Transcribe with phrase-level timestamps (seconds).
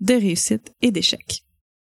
[0.00, 1.42] de réussite et d'échecs.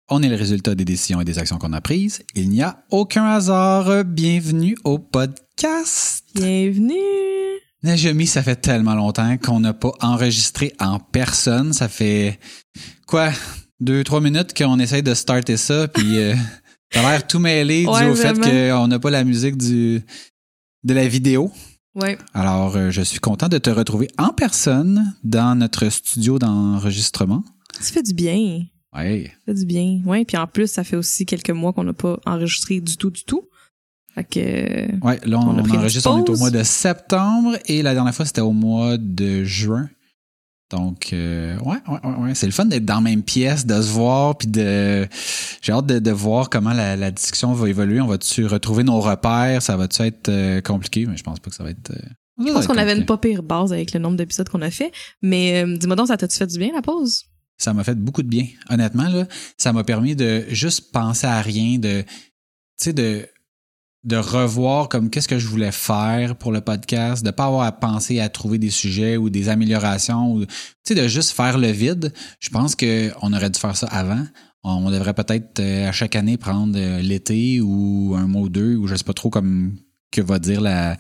[0.09, 2.23] On est le résultat des décisions et des actions qu'on a prises.
[2.35, 4.05] Il n'y a aucun hasard.
[4.05, 6.25] Bienvenue au podcast.
[6.35, 6.95] Bienvenue!
[7.83, 11.73] Najemi, ça fait tellement longtemps qu'on n'a pas enregistré en personne.
[11.73, 12.39] Ça fait
[13.07, 13.31] quoi?
[13.79, 16.35] Deux, trois minutes qu'on essaye de starter ça, puis euh,
[16.91, 20.03] t'as l'air tout mêlé Ouais, dû au fait qu'on n'a pas la musique du
[20.83, 21.51] de la vidéo.
[21.95, 22.19] Ouais.
[22.35, 27.43] Alors, euh, je suis content de te retrouver en personne dans notre studio d'enregistrement.
[27.81, 28.63] Ça fait du bien.
[28.97, 29.25] Ouais.
[29.47, 30.01] Ça fait du bien.
[30.05, 33.11] Ouais, puis en plus, ça fait aussi quelques mois qu'on n'a pas enregistré du tout,
[33.11, 33.49] du tout.
[34.15, 35.05] Fait que...
[35.05, 37.83] Ouais, là, on, On a pris une enregistre, on est au mois de septembre et
[37.83, 39.89] la dernière fois, c'était au mois de juin.
[40.73, 42.35] Donc, euh, ouais, ouais, ouais, ouais.
[42.37, 45.09] c'est le fun d'être dans la même pièce, de se voir, puis de.
[45.63, 48.01] J'ai hâte de, de voir comment la, la discussion va évoluer.
[48.01, 49.63] On va-tu retrouver nos repères?
[49.63, 51.07] Ça va-tu être euh, compliqué?
[51.07, 51.91] Mais je pense pas que ça va être.
[51.91, 54.71] euh, Je pense qu'on avait une pas pire base avec le nombre d'épisodes qu'on a
[54.71, 54.93] fait.
[55.23, 57.25] Mais euh, dis-moi donc, ça t'a-tu fait du bien, la pause?
[57.61, 58.47] Ça m'a fait beaucoup de bien.
[58.71, 59.27] Honnêtement, là,
[59.59, 62.05] ça m'a permis de juste penser à rien, de,
[62.87, 63.27] de,
[64.05, 67.73] de revoir comme qu'est-ce que je voulais faire pour le podcast, de pas avoir à
[67.73, 72.13] penser à trouver des sujets ou des améliorations, ou, de juste faire le vide.
[72.41, 74.25] Je pense que on aurait dû faire ça avant.
[74.65, 78.77] On devrait peut-être euh, à chaque année prendre euh, l'été ou un mois ou deux,
[78.77, 79.77] ou je sais pas trop comme
[80.11, 80.97] que va dire la,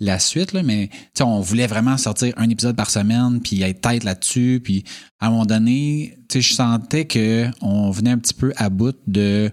[0.00, 0.90] la suite, là, mais
[1.20, 4.84] on voulait vraiment sortir un épisode par semaine, puis être tête là-dessus, puis
[5.20, 9.50] à un moment donné, je sentais que on venait un petit peu à bout de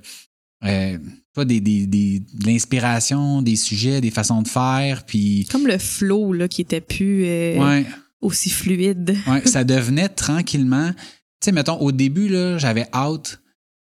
[0.64, 0.98] euh,
[1.34, 5.78] pas des, des, des, de l'inspiration, des sujets, des façons de faire, puis Comme le
[5.78, 7.86] flow, là, qui était plus euh, ouais,
[8.20, 9.16] aussi fluide.
[9.28, 10.92] ouais, ça devenait tranquillement.
[10.94, 13.40] Tu sais, mettons, au début, là, j'avais hâte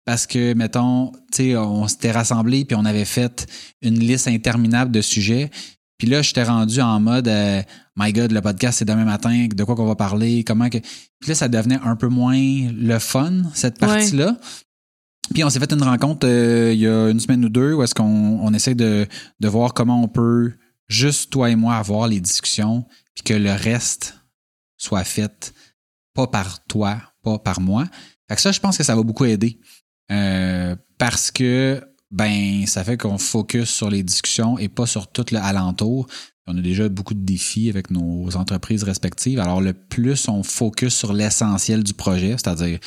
[0.05, 3.47] parce que, mettons, tu sais, on s'était rassemblés puis on avait fait
[3.81, 5.49] une liste interminable de sujets.
[5.97, 7.61] Puis là, j'étais rendu en mode, euh,
[7.95, 10.77] my God, le podcast, c'est demain matin, de quoi qu'on va parler, comment que.
[10.79, 13.87] Puis là, ça devenait un peu moins le fun, cette Ouais.
[13.87, 14.37] partie-là.
[15.33, 17.81] Puis on s'est fait une rencontre euh, il y a une semaine ou deux où
[17.81, 18.03] est-ce qu'on
[18.41, 19.07] on essaie de,
[19.39, 20.53] de voir comment on peut,
[20.87, 22.85] juste toi et moi, avoir les discussions,
[23.15, 24.15] puis que le reste
[24.77, 25.53] soit fait
[26.13, 27.85] pas par toi, pas par moi.
[28.29, 29.59] Fait que ça, je pense que ça va beaucoup aider.
[30.11, 35.25] Euh, parce que ben ça fait qu'on focus sur les discussions et pas sur tout
[35.31, 36.07] le alentour.
[36.47, 39.39] On a déjà beaucoup de défis avec nos entreprises respectives.
[39.39, 42.79] Alors le plus on focus sur l'essentiel du projet, c'est-à-dire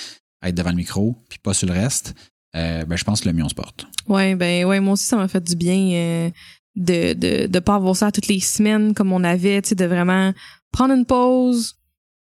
[0.42, 2.14] être devant le micro, puis pas sur le reste,
[2.56, 3.86] euh, ben je pense que le mieux on se porte.
[4.06, 6.30] Ouais, ben ouais, moi aussi, ça m'a fait du bien euh,
[6.76, 10.32] de, de, de pas avoir ça toutes les semaines comme on avait, de vraiment
[10.72, 11.76] prendre une pause,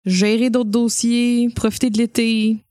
[0.05, 2.63] gérer d'autres dossiers, profiter de l'été.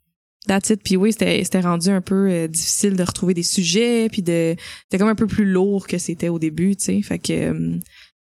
[0.47, 0.83] That's it.
[0.83, 4.99] Puis oui, c'était rendu un peu euh, difficile de retrouver des sujets, puis de c'était
[4.99, 7.03] comme un peu plus lourd que c'était au début, tu sais.
[7.03, 7.79] Fait que euh,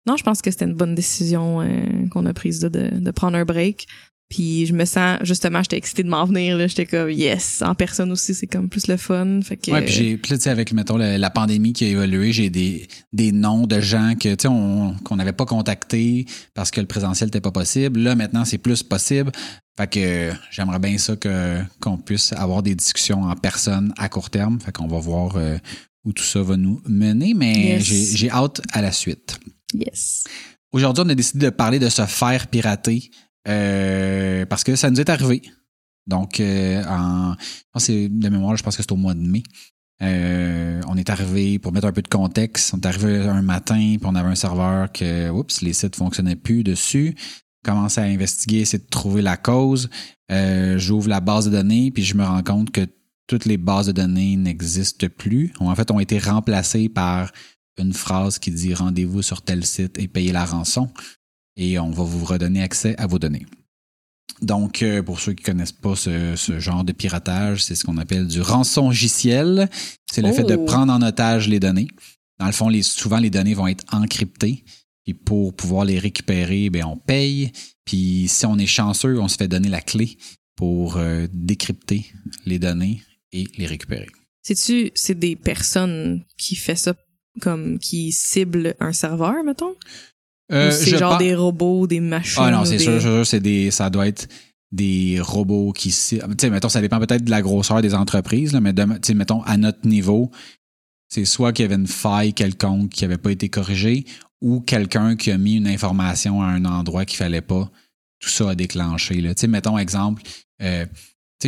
[0.06, 3.36] non, je pense que c'était une bonne décision euh, qu'on a prise de, de prendre
[3.36, 3.86] un break.
[4.31, 7.75] Puis je me sens justement, j'étais excitée de m'en venir là, j'étais comme yes, en
[7.75, 9.41] personne aussi, c'est comme plus le fun.
[9.43, 11.85] Fait que Ouais, puis j'ai, puis là, tu sais, avec, mettons, la, la pandémie qui
[11.85, 15.47] a évolué, j'ai des, des noms de gens que, tu sais, on- qu'on n'avait pas
[15.47, 17.99] contactés parce que le présentiel n'était pas possible.
[18.01, 19.33] Là, maintenant, c'est plus possible.
[19.77, 24.31] Fait que j'aimerais bien ça que, qu'on puisse avoir des discussions en personne à court
[24.31, 24.61] terme.
[24.61, 25.59] Fait qu'on va voir euh,
[26.05, 27.83] où tout ça va nous mener, mais Yes.
[27.85, 29.41] j'ai, j'ai hâte à la suite.
[29.75, 30.25] yes.
[30.73, 33.11] Aujourd'hui, on a décidé de parler de se faire pirater
[33.48, 35.42] euh, parce que ça nous est arrivé.
[36.06, 39.20] Donc, euh, en, je pense que de mémoire, je pense que c'est au mois de
[39.20, 39.42] mai.
[40.02, 43.96] Euh, on est arrivé, pour mettre un peu de contexte, on est arrivé un matin,
[43.98, 47.14] puis on avait un serveur que, oups, les sites fonctionnaient plus dessus.
[47.62, 49.90] Commence à investiguer, essayer de trouver la cause.
[50.32, 52.87] Euh, J'ouvre la base de données, puis je me rends compte que
[53.26, 55.52] toutes les bases de données n'existent plus.
[55.60, 57.31] En fait, ont été remplacées par
[57.78, 60.90] une phrase qui dit rendez-vous sur tel site et payez la rançon.
[61.56, 63.47] Et on va vous redonner accès à vos données.
[64.43, 67.99] Donc, euh, pour ceux qui connaissent pas ce, ce genre de piratage, c'est ce qu'on
[67.99, 69.69] appelle du rançongiciel.
[70.11, 70.32] C'est le Oh.
[70.32, 71.88] fait de prendre en otage les données.
[72.38, 74.64] dans le fond, les, souvent, les données vont être encryptées.
[75.05, 77.52] Puis pour pouvoir les récupérer, ben on paye.
[77.85, 80.17] Puis si on est chanceux, on se fait donner la clé
[80.56, 82.06] pour euh, décrypter
[82.47, 83.02] les données
[83.32, 84.08] et les récupérer.
[84.43, 86.94] C'est-tu, c'est des personnes qui fait ça
[87.43, 89.75] comme qui ciblent un serveur, mettons?
[90.52, 92.43] Euh, c'est genre des robots, des machines?
[92.44, 94.29] Ah non, c'est des- sûr, c'est sûr, c'est des, ça doit être
[94.73, 98.61] des robots qui, tu sais, mettons, ça dépend peut-être de la grosseur des entreprises, là,
[98.61, 100.31] mais de, tu sais, mettons, à notre niveau,
[101.08, 104.05] c'est soit qu'il y avait une faille quelconque qui n'avait pas été corrigée
[104.41, 107.70] ou quelqu'un qui a mis une information à un endroit qu'il fallait pas.
[108.20, 109.35] Tout ça a déclenché, là.
[109.35, 110.23] Tu sais, mettons, exemple,
[110.62, 110.87] euh,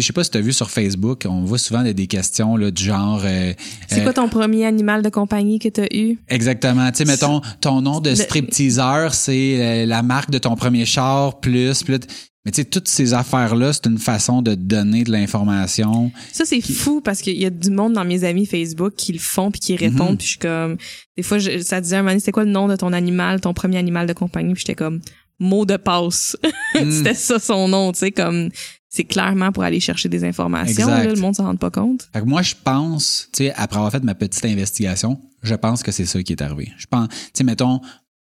[0.00, 2.56] je sais pas si tu as vu sur Facebook, on voit souvent des, des questions,
[2.56, 3.52] là, du genre, euh,
[3.88, 6.18] C'est euh, quoi ton premier animal de compagnie que t'as eu?
[6.28, 6.90] Exactement.
[6.90, 11.40] Tu sais, mettons, ton nom de stripteaseur, c'est euh, la marque de ton premier char,
[11.40, 11.98] plus, plus.
[12.44, 16.10] Mais tu sais, toutes ces affaires-là, c'est une façon de donner de l'information.
[16.32, 19.20] Ça, c'est fou parce qu'il y a du monde dans mes amis Facebook qui le
[19.20, 20.16] font puis qui répondent Mhm.
[20.16, 20.76] puis je suis comme...
[21.16, 23.54] Des fois, je- ça disait un moment c'était quoi le nom de ton animal, ton
[23.54, 24.54] premier animal de compagnie?
[24.54, 25.00] Puis j'étais comme,
[25.38, 26.36] mot de passe.
[26.74, 26.90] Mm.
[26.90, 28.48] c'était ça son nom, tu sais, comme...
[28.94, 30.86] C'est clairement pour aller chercher des informations.
[30.86, 32.08] Là, le monde s'en rend pas compte.
[32.12, 35.82] Fait que moi, je pense, tu sais, après avoir fait ma petite investigation, je pense
[35.82, 36.70] que c'est ça qui est arrivé.
[36.76, 37.80] Je pense, tu sais, mettons,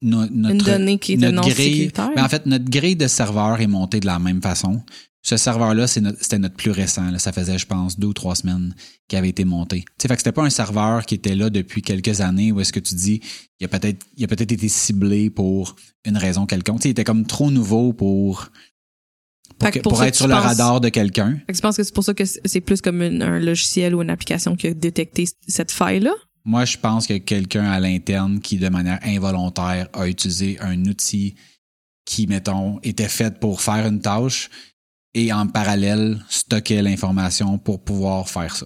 [0.02, 3.08] no- notre, Une donnée qui est notre non grille, ben, en fait, notre grille de
[3.08, 4.82] serveur est montée de la même façon.
[5.22, 7.10] Ce serveur-là, notre- c'était notre plus récent.
[7.10, 7.20] là.
[7.20, 8.74] Ça faisait, je pense, deux ou trois semaines
[9.08, 9.82] qu'il avait été monté.
[9.82, 12.60] Tu sais, fait que c'était pas un serveur qui était là depuis quelques années où
[12.62, 13.22] est-ce que tu dis,
[13.62, 15.76] il a peut-être, il a peut-être été ciblé pour
[16.06, 16.78] une raison quelconque.
[16.80, 18.50] Tu sais, il était comme trop nouveau pour,
[19.60, 21.40] pour, que pour pour être sur le penses- radar de quelqu'un.
[21.54, 24.10] Je pense que c'est pour ça que c'est plus comme une- un logiciel ou une
[24.10, 26.14] application qui a détecté cette faille-là?
[26.46, 31.36] Moi, je pense que quelqu'un à l'interne qui, de manière involontaire, a utilisé un outil
[32.06, 34.50] qui, mettons, était fait pour faire une tâche
[35.14, 38.66] et en parallèle stockait l'information pour pouvoir faire ça.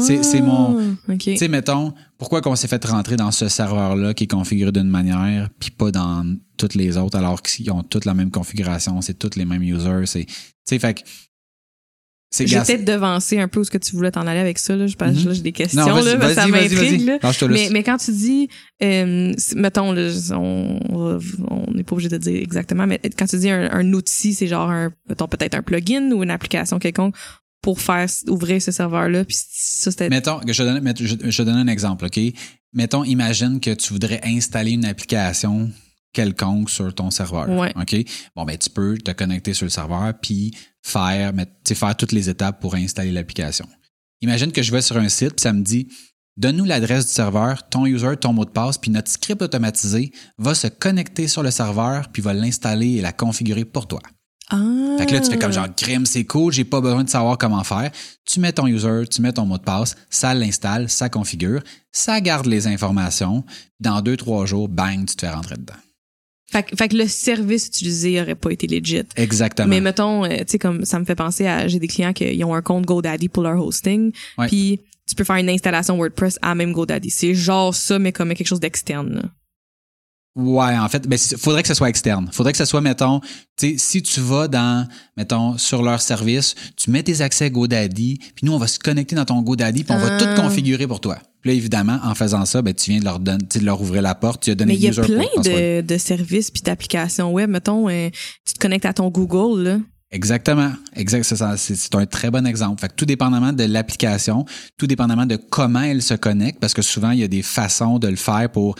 [0.00, 1.18] C'est- c'est mon- OK.
[1.18, 4.88] Tu sais, mettons, pourquoi qu'on s'est fait rentrer dans ce serveur-là qui est configuré d'une
[4.88, 6.24] manière, puis pas dans
[6.56, 10.06] toutes les autres, alors qu'ils ont toutes la même configuration, c'est tous les mêmes users,
[10.06, 10.24] c'est...
[10.24, 10.34] Tu
[10.66, 11.04] sais, fait
[12.38, 14.74] J'ai gas- peut-être devancé un peu où ce que tu voulais t'en aller avec ça.
[14.76, 14.86] Là.
[14.86, 15.80] Je pense là, j'ai des questions.
[15.86, 17.06] Non, là, ça m'intrigue.
[17.54, 18.48] Mais, mais quand tu dis,
[18.82, 21.20] euh, mettons, là, on
[21.72, 24.70] n'est pas obligé de dire exactement, mais quand tu dis un, un outil, c'est genre
[24.70, 27.14] un, mettons, peut-être un plugin ou une application quelconque
[27.62, 29.24] pour faire ouvrir ce serveur-là.
[29.24, 30.08] Puis ça, c'était.
[30.08, 32.20] Mettons, je te donne, met- je, je te donne un exemple, OK?
[32.72, 35.70] Mettons, imagine que tu voudrais installer une application
[36.12, 37.48] quelconque sur ton serveur.
[37.50, 37.72] Ouais.
[37.76, 37.94] OK?
[38.34, 41.32] Bon, ben, tu peux te connecter sur le serveur puis faire,
[41.66, 43.66] faire toutes les étapes pour installer l'application.
[44.22, 45.88] Imagine que je vais sur un site puis ça me dit
[46.38, 50.54] Donne-nous l'adresse du serveur, ton user, ton mot de passe, puis notre script automatisé va
[50.54, 54.00] se connecter sur le serveur puis va l'installer et la configurer pour toi.
[54.50, 54.96] Ah.
[54.98, 57.36] Fait que là, tu fais comme genre, crime, c'est cool, j'ai pas besoin de savoir
[57.36, 57.90] comment faire.
[58.24, 62.20] Tu mets ton user, tu mets ton mot de passe, ça l'installe, ça configure, ça
[62.20, 63.44] garde les informations.
[63.80, 65.74] Dans deux, trois jours, bang, tu te fais rentrer dedans.
[66.48, 69.02] Fait, que- fait que le service utilisé aurait pas été legit.
[69.16, 69.66] Exactement.
[69.68, 72.42] Mais mettons, euh, tu sais, comme ça me fait penser à, j'ai des clients qui
[72.44, 74.12] ont un compte GoDaddy pour leur hosting.
[74.46, 77.10] Puis tu peux faire une installation WordPress à même GoDaddy.
[77.10, 79.28] C'est genre ça, mais comme quelque chose d'externe.
[80.36, 82.28] Ouais, en fait, ben, il faudrait que ce soit externe.
[82.30, 83.20] faudrait que ce soit, mettons,
[83.56, 84.86] tu sais, si tu vas dans,
[85.16, 89.16] mettons, sur leur service, tu mets tes accès GoDaddy, puis nous, on va se connecter
[89.16, 90.18] dans ton GoDaddy, puis on va Ah.
[90.18, 91.16] tout configurer pour toi.
[91.40, 94.02] Puis là, évidemment, en faisant ça, ben, tu viens de leur, donner, de leur ouvrir
[94.02, 97.32] la porte, tu as donné Mais il y a plein de, de services puis d'applications
[97.32, 97.48] web.
[97.48, 98.10] Mettons, euh,
[98.44, 99.78] tu te connectes à ton Google, là.
[100.12, 100.70] Exactement.
[100.94, 101.24] Exact.
[101.24, 101.56] Ça.
[101.56, 102.80] C'est un très bon exemple.
[102.80, 104.44] Fait que tout dépendamment de l'application,
[104.78, 107.98] tout dépendamment de comment elle se connecte, parce que souvent, il y a des façons
[107.98, 108.76] de le faire pour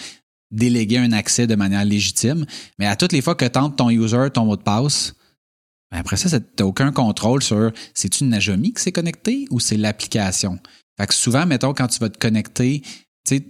[0.50, 2.46] déléguer un accès de manière légitime.
[2.78, 5.14] Mais à toutes les fois que tu ton user, ton mot de passe,
[5.90, 9.76] ben après ça, tu n'as aucun contrôle sur c'est-tu Najami qui s'est connecté ou c'est
[9.76, 10.58] l'application.
[10.98, 12.82] Fait que souvent, mettons, quand tu vas te connecter,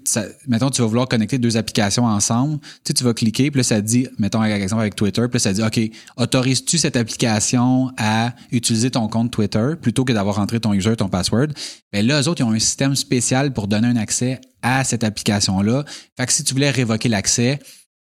[0.05, 3.81] ça- mettons, tu vas vouloir connecter deux applications ensemble, tu vas cliquer, puis là, ça
[3.81, 8.35] te dit, mettons, avec Twitter, puis là, ça te dit, OK, autorises-tu cette application à
[8.51, 11.49] utiliser ton compte Twitter plutôt que d'avoir rentré ton user, ton password?
[11.93, 15.05] Ben là, eux autres, ils ont un système spécial pour donner un accès à cette
[15.05, 15.85] application-là.
[16.17, 17.61] Fait que si tu voulais révoquer l'accès,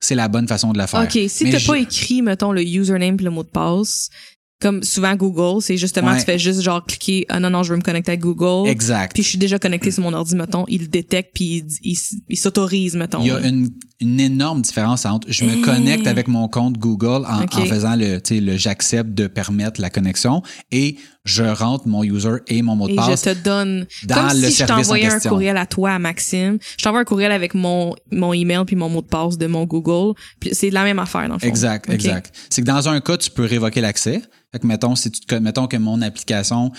[0.00, 1.02] c'est la bonne façon de le faire.
[1.02, 4.08] OK, si t'as je- pas écrit, mettons, le username puis le mot de passe,
[4.58, 6.18] comme souvent Google, c'est justement, Ouais.
[6.18, 8.68] tu fais juste genre cliquer, ah non, non, je veux me connecter à Google.
[8.70, 9.12] Exact.
[9.12, 12.96] Puis je suis déjà connecté sur mon ordi, mettons, il le détecte puis il, s'autorise,
[12.96, 13.20] mettons.
[13.20, 13.68] Il y a une,
[14.00, 15.60] une énorme différence entre je me Eh.
[15.60, 19.78] connecte avec mon compte Google en, en faisant le, tu sais, le j'accepte de permettre
[19.80, 20.96] la connexion et
[21.26, 23.24] je rentre mon user et mon mot de Et passe.
[23.24, 26.58] je te donne dans comme le si je t'envoyais un courriel à toi, à Maxime.
[26.78, 29.64] Je t'envoie un courriel avec mon mon email puis mon mot de passe de mon
[29.64, 30.18] Google.
[30.40, 31.46] Puis c'est la même affaire dans le fond.
[31.46, 32.34] Exact, exact.
[32.48, 34.22] C'est que dans un cas, tu peux révoquer l'accès.
[34.52, 36.72] Fait que mettons, si tu mettons que mon application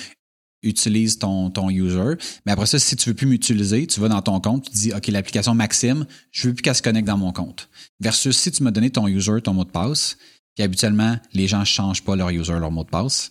[0.63, 2.16] utilise ton, ton user.
[2.46, 4.94] Mais après ça, si tu veux plus m'utiliser, tu vas dans ton compte, tu dis,
[4.94, 7.70] OK, l'application Maxime, je veux plus qu'elle se connecte dans mon compte.
[8.00, 10.18] Versus si tu m'as donné ton user, ton mot de passe,
[10.56, 13.30] puis habituellement, les gens ne changent pas leur user, leur mot de passe.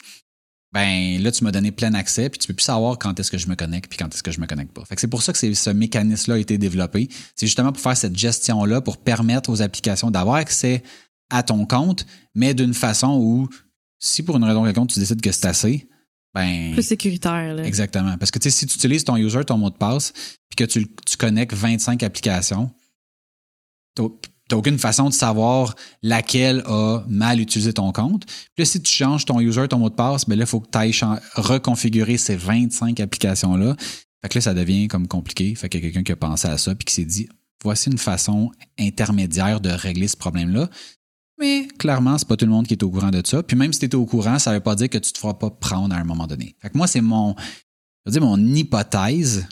[0.77, 3.39] Ben là, tu m'as donné plein accès, puis tu peux plus savoir quand est-ce que
[3.39, 4.85] je me connecte, puis quand est-ce que je me connecte pas.
[4.85, 7.09] Fait que c'est pour ça que ce mécanisme-là a été développé.
[7.35, 10.83] C'est justement pour faire cette gestion-là, pour permettre aux applications d'avoir accès
[11.31, 12.05] à ton compte,
[12.35, 13.49] mais d'une façon où,
[13.99, 15.89] si pour une raison quelconque, tu décides que c'est assez,
[16.35, 17.55] ben, plus sécuritaire.
[17.55, 17.65] Là.
[17.65, 18.19] Exactement.
[18.19, 20.13] Parce que tu sais, si tu utilises ton user, ton mot de passe,
[20.51, 22.71] puis que tu, tu connectes 25 applications,
[24.49, 28.27] tu n'as aucune façon de savoir laquelle a mal utilisé ton compte.
[28.27, 30.61] Puis là, si tu changes ton user, ton mot de passe, ben là, il faut
[30.61, 30.95] que tu ailles
[31.35, 33.77] reconfigurer ces 25 applications-là.
[34.23, 35.55] Fait que là, ça devient comme compliqué.
[35.55, 37.29] Fait qu'il y a quelqu'un qui a pensé à ça puis qui s'est dit
[37.63, 40.71] voici une façon intermédiaire de régler ce problème-là.
[41.39, 43.43] Mais clairement, c'est pas tout le monde qui est au courant de ça.
[43.43, 45.35] Puis même si tu es au courant, ça veut pas dire que tu te feras
[45.35, 46.57] pas prendre à un moment donné.
[46.63, 49.47] Fait que moi, c'est mon, je veux dire, mon hypothèse.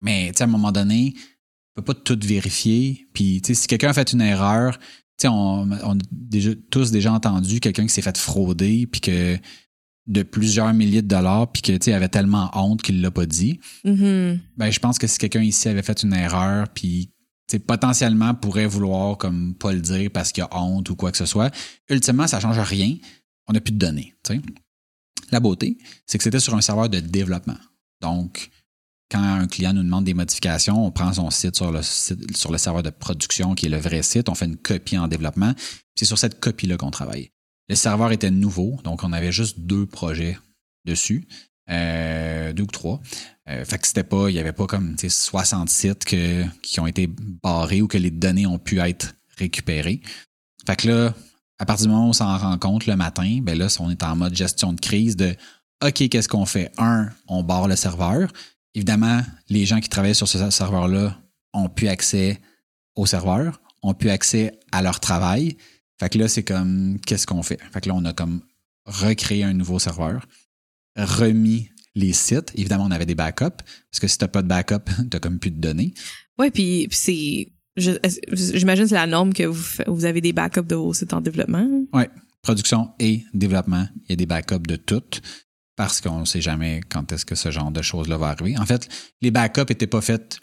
[0.00, 1.37] Mais à un moment donné, on
[1.82, 3.06] peut pas tout vérifier.
[3.12, 4.78] Puis si quelqu'un a fait une erreur,
[5.24, 9.38] on, on a déjà, tous déjà entendu quelqu'un qui s'est fait frauder, puis que
[10.06, 13.60] de plusieurs milliers de dollars, puis que avait tellement honte qu'il l'a pas dit.
[13.84, 14.38] Mm-hmm.
[14.56, 17.10] Ben, je pense que si quelqu'un ici avait fait une erreur, puis
[17.66, 21.24] potentiellement pourrait vouloir comme pas le dire parce qu'il a honte ou quoi que ce
[21.24, 21.54] soit.
[21.88, 22.96] Ultimement, ça change rien.
[23.46, 24.14] On n'a plus de données.
[25.30, 27.56] La beauté, c'est que c'était sur un serveur de développement.
[28.02, 28.50] Donc,
[29.10, 32.90] quand un client nous demande des modifications, on prend son site sur le, serveur de
[32.90, 35.54] production qui est le vrai site, on fait une copie en développement.
[35.94, 37.30] C'est sur cette copie-là qu'on travaille.
[37.68, 40.38] Le serveur était nouveau, donc on avait juste deux projets
[40.84, 41.26] dessus.
[41.70, 43.00] Euh, deux ou trois.
[43.50, 47.06] Euh, fait que c'était pas, il y avait pas comme 60 sites qui ont été
[47.42, 50.00] barrés ou que les données ont pu être récupérées.
[50.66, 51.14] Fait que là,
[51.58, 54.02] à partir du moment où on s'en rend compte le matin, ben là, on est
[54.02, 55.34] en mode gestion de crise de
[55.84, 56.72] OK, qu'est-ce qu'on fait?
[56.78, 58.32] Un, on barre le serveur.
[58.78, 61.20] Évidemment, les gens qui travaillent sur ce serveur-là
[61.52, 62.40] ont pu accès
[62.94, 65.56] au serveur, ont pu accès à leur travail.
[65.98, 67.58] Fait que là, c'est comme qu'est-ce qu'on fait?
[67.72, 68.40] Fait que là, on a comme
[68.84, 70.28] recréé un nouveau serveur
[70.96, 72.52] remis les sites.
[72.54, 75.18] Évidemment, on avait des backups, parce que si tu n'as pas de backup, tu n'as
[75.18, 75.92] comme plus de données.
[76.38, 77.48] Oui, puis c'est.
[77.76, 81.20] J'imagine que c'est la norme que vous, vous avez des backups de vos sites en
[81.20, 81.68] développement.
[81.92, 82.04] Oui,
[82.42, 83.88] production et développement.
[84.04, 85.20] Il y a des backups de toutes
[85.78, 88.58] parce qu'on ne sait jamais quand est-ce que ce genre de choses-là va arriver.
[88.58, 88.88] En fait,
[89.22, 90.40] les backups n'étaient pas faits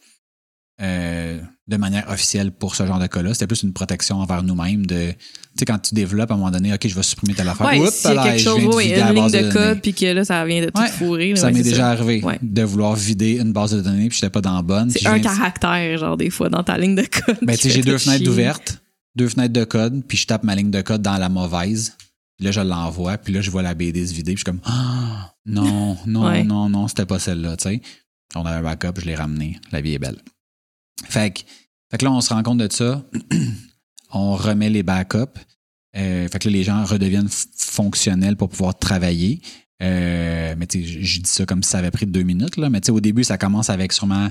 [0.81, 3.33] euh, de manière officielle pour ce genre de cas-là.
[3.33, 5.17] C'était plus une protection envers nous-mêmes de, tu
[5.57, 7.67] sais, quand tu développes, à un moment donné, OK, je vais supprimer telle affaire.
[7.67, 10.45] Ouais, Oups, y a quelque chose, oui, une ligne de, code, puis que là, ça
[10.45, 11.35] vient de tout fourrer.
[11.35, 14.41] ça m'est déjà arrivé de vouloir vider une base de données, puis je n'étais pas
[14.41, 14.89] dans la bonne.
[14.89, 17.39] C'est un caractère, genre, des fois, dans ta ligne de code.
[17.41, 18.81] Ben, tu sais, j'ai deux fenêtres ouvertes,
[19.17, 21.93] deux fenêtres de code, puis je tape ma ligne de code dans la mauvaise.
[22.37, 24.59] Puis là, je l'envoie, puis là, je vois la BD se vider, puis je suis
[24.59, 27.81] comme, ah, non, non, non, non, c'était pas celle-là, tu sais.
[28.35, 29.59] On avait un backup, je l'ai ramené.
[29.71, 30.21] La vie est belle.
[31.07, 33.05] Fait que, là, on se rend compte de ça.
[34.11, 35.39] on remet les backups.
[35.95, 39.41] Euh, fait que là, les gens redeviennent fonctionnels pour pouvoir travailler.
[39.81, 42.69] Euh, mais tu sais, je dis ça comme si ça avait pris deux minutes, là.
[42.69, 44.29] Mais tu sais, au début, ça commence avec sûrement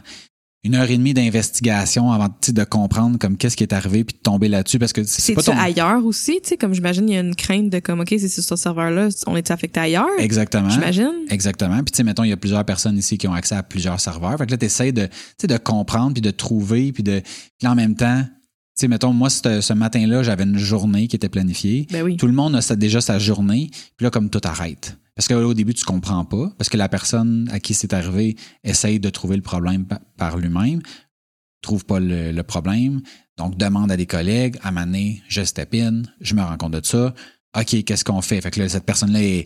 [0.65, 4.23] une heure et demie d'investigation avant de comprendre comme qu'est-ce qui est arrivé puis de
[4.23, 5.57] tomber là-dessus parce que c'est pas ton...
[5.57, 6.57] ailleurs aussi tu sais?
[6.57, 9.09] Comme j'imagine il y a une crainte de comme ok c'est sur ce serveur là
[9.27, 12.65] on est affecté ailleurs exactement j'imagine exactement puis tu sais mettons il y a plusieurs
[12.65, 15.09] personnes ici qui ont accès à plusieurs serveurs fait que là tu essaies de
[15.43, 17.21] de comprendre puis de trouver puis de
[17.59, 18.25] puis en même temps
[18.77, 21.87] tu sais, mettons, moi, ce matin-là, j'avais une journée qui était planifiée.
[21.93, 22.17] Ben oui.
[22.17, 23.71] Tout le monde a déjà sa journée.
[23.97, 24.99] Puis là, comme tout arrête.
[25.17, 28.99] Parce qu'au début, tu comprends pas, parce que la personne à qui c'est arrivé essaye
[28.99, 30.81] de trouver le problème par lui-même,
[31.63, 33.01] trouve pas le, problème,
[33.39, 36.85] donc demande à des collègues, à maner, je step in, je me rends compte de
[36.85, 37.15] ça.
[37.57, 38.41] OK, qu'est-ce qu'on fait?
[38.41, 39.45] Fait que là, cette personne-là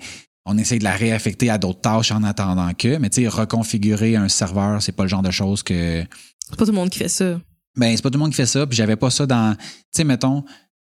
[0.50, 4.16] on essaye de la réaffecter à d'autres tâches en attendant que, mais tu sais, reconfigurer
[4.16, 6.04] un serveur, c'est pas le genre de choses que.
[6.48, 7.38] C'est pas tout le monde qui fait ça.
[7.76, 9.54] Ben, c'est pas tout le monde qui fait ça, puis j'avais pas ça dans.
[9.54, 9.62] Tu
[9.94, 10.44] sais, mettons,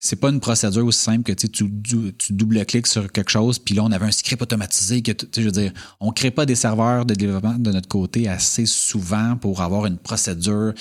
[0.04, 3.84] c'est pas une procédure aussi simple que tu, tu double-cliques sur quelque chose, puis là,
[3.86, 7.06] on avait un script automatisé que, tu je veux dire, on crée pas des serveurs
[7.06, 10.74] de développement de notre côté assez souvent pour avoir une procédure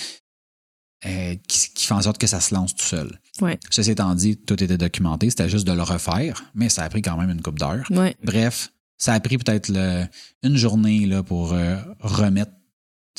[1.06, 3.20] euh, qui, fait en sorte que ça se lance tout seul.
[3.40, 3.60] Ouais.
[3.70, 7.00] Ceci étant dit, tout était documenté, c'était juste de le refaire, mais ça a pris
[7.00, 7.86] quand même une coupe d'heures.
[8.24, 9.72] Bref, ça a pris peut-être
[10.42, 12.50] une journée là, pour euh, remettre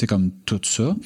[0.05, 0.98] comme tout ça.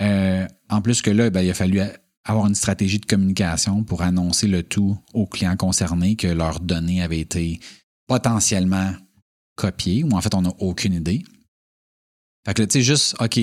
[0.00, 1.80] Euh, en plus que là, ben, il a fallu
[2.26, 7.02] avoir une stratégie de communication pour annoncer le tout aux clients concernés que leurs données
[7.02, 7.60] avaient été
[8.06, 8.92] potentiellement
[9.56, 11.24] copiées, ou en fait, on n'a aucune idée.
[12.44, 13.40] Fait que tu sais, juste, OK,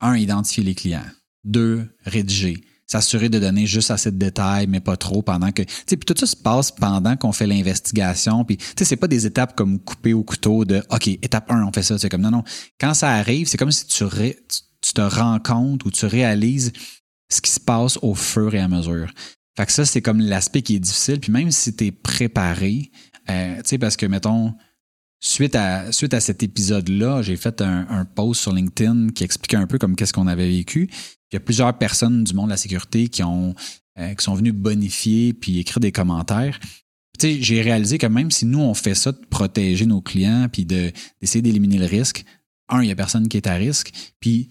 [0.00, 1.06] un, identifier les clients.
[1.44, 2.62] Deux, rédiger.
[2.86, 5.62] s'assurer de donner juste assez de détails, mais pas trop pendant que.
[5.62, 8.44] Tu sais, puis tout ça se passe pendant qu'on fait l'investigation.
[8.44, 11.64] Puis, tu sais, c'est pas des étapes comme couper au couteau de OK, étape 1,
[11.64, 11.98] on fait ça.
[11.98, 12.44] C'est comme non, non.
[12.80, 14.04] Quand ça arrive, c'est comme si tu,
[14.94, 16.72] te rends compte ou tu réalises
[17.30, 19.10] ce qui se passe au fur et à mesure.
[19.56, 21.20] Fait que ça, c'est comme l'aspect qui est difficile.
[21.20, 22.90] Puis même si tu es préparé,
[23.28, 24.54] euh, tu sais, parce que, mettons,
[25.20, 29.56] suite à, suite à cet épisode-là, j'ai fait un, un post sur LinkedIn qui expliquait
[29.56, 30.88] un peu comme qu'est-ce qu'on avait vécu.
[31.30, 33.54] Il y a plusieurs personnes du monde de la sécurité qui ont
[33.98, 36.58] euh, qui sont venues bonifier puis écrire des commentaires.
[37.18, 40.48] Tu sais, j'ai réalisé que même si nous on fait ça de protéger nos clients
[40.50, 42.24] puis de d'essayer d'éliminer le risque,
[42.68, 44.50] un, il y a personne qui est à risque, puis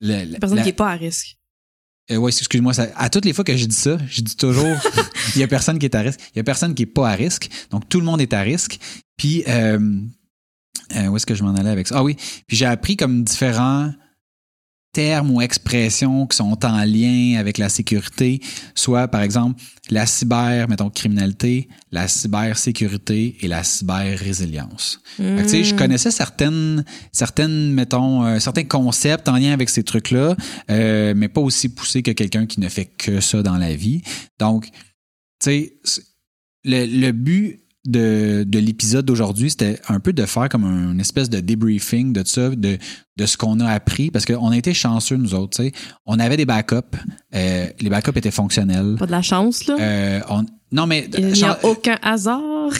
[0.00, 1.36] le- la- Personne la- qui est pas à risque.
[2.10, 4.76] Euh, ouais, excuse-moi, à toutes les fois que je dis ça, je dis toujours
[5.34, 7.08] il y a personne qui est à risque, il y a personne qui est pas
[7.08, 8.78] à risque, donc tout le monde est à risque.
[9.16, 9.78] Puis euh,
[10.96, 11.98] euh, où est-ce que je m'en allais avec ça?
[11.98, 12.16] Ah oui,
[12.46, 13.92] puis j'ai appris comme différents
[14.92, 18.40] termes ou expressions qui sont en lien avec la sécurité,
[18.74, 25.00] soit par exemple la cyber, mettons criminalité, la cybersécurité et la cyber-résilience.
[25.46, 25.78] Sais, je Hmm.
[25.78, 30.36] connaissais certaines, certaines, mettons, euh, certains concepts en lien avec ces trucs-là,
[30.70, 34.02] euh, mais pas aussi poussés que quelqu'un qui ne fait que ça dans la vie.
[34.38, 34.72] Donc, tu
[35.40, 35.74] sais,
[36.64, 41.28] le, le but de, de l'épisode d'aujourd'hui, c'était un peu de faire comme une espèce
[41.28, 42.78] de débriefing de ça, de,
[43.16, 45.72] de ce qu'on a appris, parce qu'on a été chanceux, nous autres, tu sais.
[46.06, 46.76] On avait des backups,
[47.34, 48.96] euh, les backups étaient fonctionnels.
[48.98, 49.76] Pas de la chance, là.
[49.80, 52.70] Euh, on- non, mais Il n'y a aucun hasard.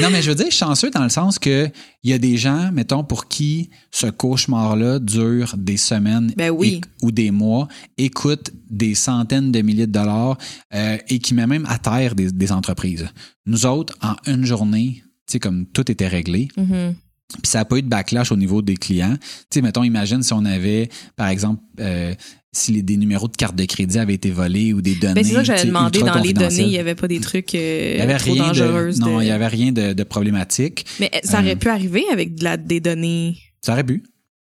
[0.00, 1.68] non, mais je veux dire chanceux dans le sens que
[2.02, 6.80] il y a des gens, mettons, pour qui ce cauchemar-là dure des semaines Ben oui.
[7.02, 10.38] et- ou des mois, écoute des centaines de milliers de dollars
[10.74, 13.06] euh, et qui met même à terre des, des entreprises.
[13.46, 16.94] Nous autres, en une journée, tu sais, comme tout était réglé, Mhm.
[17.42, 19.16] puis ça n'a pas eu de backlash au niveau des clients.
[19.20, 22.14] Tu sais, mettons, imagine si on avait, par exemple, euh,
[22.54, 25.14] si les, des numéros de carte de crédit avaient été volés ou des données.
[25.14, 26.62] Ben, c'est ça que demander ultra dans les données.
[26.62, 29.22] Il n'y avait pas des trucs euh, Il y avait trop rien de, non, de-
[29.22, 30.84] il y avait rien de, de problématique.
[31.00, 33.38] Mais ça aurait Euh, pu arriver avec de la, des données.
[33.64, 34.02] Ça aurait pu.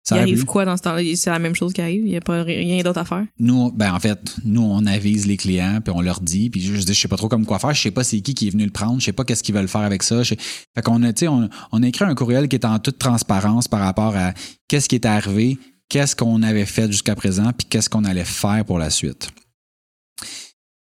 [0.07, 1.01] Ça Il arrive quoi dans ce temps-là?
[1.15, 2.03] C'est la même chose qui arrive?
[2.05, 3.25] Il n'y a pas rien d'autre à faire?
[3.39, 6.75] Nous, ben en fait, nous on avise les clients puis on leur dit puis je,
[6.75, 8.47] je dis je sais pas trop comme quoi faire, je sais pas c'est qui qui
[8.47, 10.21] est venu le prendre, je sais pas qu'est-ce qu'ils veulent faire avec ça.
[10.21, 13.67] Je Fait qu'on a on, on a écrit un courriel qui est en toute transparence
[13.67, 14.33] par rapport à
[14.67, 15.57] qu'est-ce qui est arrivé,
[15.89, 19.29] qu'est-ce qu'on avait fait jusqu'à présent puis qu'est-ce qu'on allait faire pour la suite.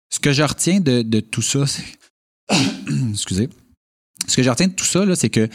[0.10, 1.84] Ce que je retiens de, de tout ça, c'est
[3.12, 3.50] excusez.
[4.28, 5.50] Ce que je retiens de tout ça c'est que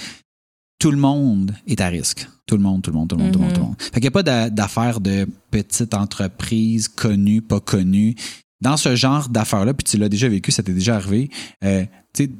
[0.78, 2.28] tout le monde est à risque.
[2.46, 3.76] Tout le monde, tout le monde, tout le monde, tout le monde, tout le monde.
[3.82, 8.14] Fait qu'il n'y a pas d'a- d'affaires de petites entreprises connues, pas connues.
[8.60, 11.30] Dans ce genre d'affaires-là, puis tu l'as déjà vécu, ça t'est déjà arrivé,
[11.62, 11.84] euh,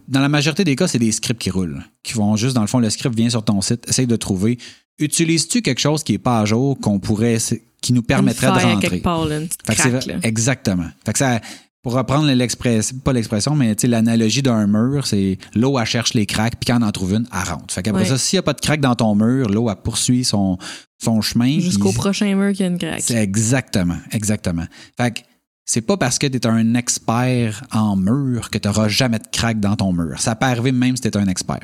[0.08, 2.66] dans la majorité des cas, c'est des scripts qui roulent, qui vont juste, dans le
[2.66, 4.58] fond, le script vient sur ton site, essaye de trouver,
[4.98, 7.38] utilises-tu quelque chose qui est pas à jour, qu'on pourrait,
[7.80, 8.88] qui nous permettrait de rentrer?
[8.88, 10.14] quelque part, là, une petite craque, là.
[10.22, 10.88] exactement.
[11.04, 11.40] Fait que ça,
[11.82, 16.12] pour reprendre l'expression, pas l'expression, mais tu sais, l'analogie d'un mur, c'est l'eau, elle cherche
[16.14, 17.72] les craques, puis quand on en trouve une, elle rentre.
[17.72, 18.08] Fait qu'après Ouais.
[18.08, 20.58] ça, s'il n'y a pas de craque dans ton mur, l'eau, elle poursuit son,
[21.02, 21.60] son chemin.
[21.60, 23.00] Jusqu'au prochain mur qu'il y a une craque.
[23.00, 24.64] C'est exactement, exactement.
[24.96, 25.20] Fait que
[25.64, 29.26] c'est pas parce que tu es un expert en mur que tu n'auras jamais de
[29.30, 30.18] craque dans ton mur.
[30.18, 31.60] Ça peut arriver même si tu es un expert.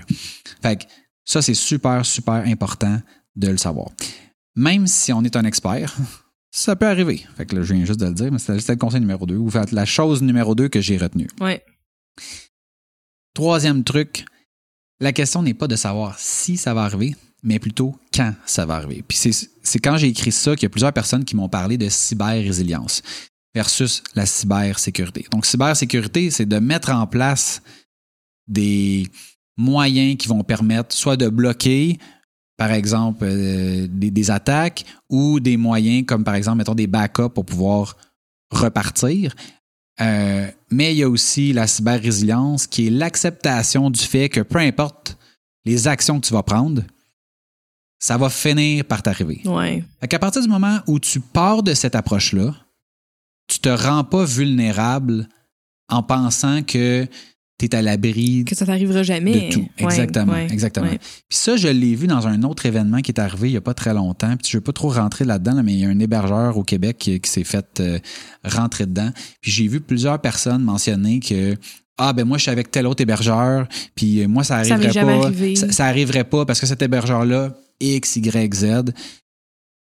[0.62, 0.84] Fait que
[1.24, 2.98] ça, c'est super, super important
[3.36, 3.90] de le savoir.
[4.56, 5.96] Même si on est un expert,
[6.50, 7.26] ça peut arriver.
[7.36, 9.36] Fait que là, je viens juste de le dire, mais c'était le conseil numéro 2,
[9.36, 11.28] ou fait, la chose numéro 2 que j'ai retenue.
[11.40, 11.64] Ouais.
[13.34, 14.24] Troisième truc,
[15.00, 18.76] la question n'est pas de savoir si ça va arriver, mais plutôt quand ça va
[18.76, 19.02] arriver.
[19.06, 21.76] Puis c'est- c'est quand j'ai écrit ça qu'il y a plusieurs personnes qui m'ont parlé
[21.76, 23.02] de cyber-résilience
[23.54, 25.26] versus la cybersécurité.
[25.30, 27.60] Donc, cybersécurité, c'est de mettre en place
[28.46, 29.08] des
[29.56, 31.98] moyens qui vont permettre soit de bloquer,
[32.56, 37.30] par exemple, euh, des, des attaques ou des moyens comme, par exemple, mettons des backups
[37.34, 37.96] pour pouvoir
[38.50, 39.34] repartir.
[40.00, 44.58] Euh, mais il y a aussi la cyber-résilience qui est l'acceptation du fait que peu
[44.58, 45.16] importe
[45.64, 46.82] les actions que tu vas prendre,
[47.98, 49.40] ça va finir par t'arriver.
[49.44, 49.84] Ouais.
[50.00, 52.54] Fait qu'à partir du moment où tu pars de cette approche-là,
[53.46, 55.28] tu te rends pas vulnérable
[55.88, 57.06] en pensant que
[57.58, 59.48] tu es à l'abri Que ça t'arrivera jamais.
[59.48, 59.60] de tout.
[59.80, 60.86] Ouais, Exactement, ouais, exactement.
[60.86, 60.98] ouais.
[60.98, 63.60] Puis ça, je l'ai vu dans un autre événement qui est arrivé il n'y a
[63.60, 64.36] pas très longtemps.
[64.36, 66.56] Puis je ne veux pas trop rentrer là-dedans, là, mais il y a un hébergeur
[66.58, 67.98] au Québec qui, qui s'est fait euh,
[68.44, 69.10] rentrer dedans.
[69.40, 71.56] Puis j'ai vu plusieurs personnes mentionner que
[71.96, 75.30] ah ben moi je suis avec tel autre hébergeur, puis euh, moi ça arriverait pas,
[75.54, 78.66] ça, ça arriverait pas parce que cet hébergeur là X Y Z.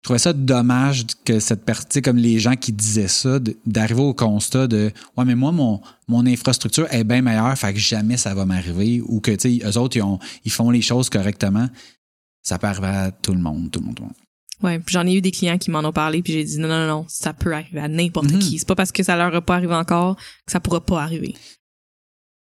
[0.02, 4.14] Je trouvais ça dommage que cette partie, comme les gens qui disaient ça, d'arriver au
[4.14, 8.34] constat de Ouais, mais moi, mon, mon infrastructure est bien meilleure, fait que jamais ça
[8.34, 9.02] va m'arriver.
[9.04, 11.68] Ou que, tu sais, eux autres, ils, ont- ils font les choses correctement.
[12.42, 14.16] Ça peut arriver à tout le monde, tout le monde, tout le monde.
[14.62, 16.68] Ouais, puis j'en ai eu des clients qui m'en ont parlé, puis j'ai dit non,
[16.68, 18.38] non, non, ça peut arriver à n'importe Mhm.
[18.38, 18.58] qui.
[18.58, 21.34] C'est pas parce que ça leur a pas arrivé encore que ça pourra pas arriver.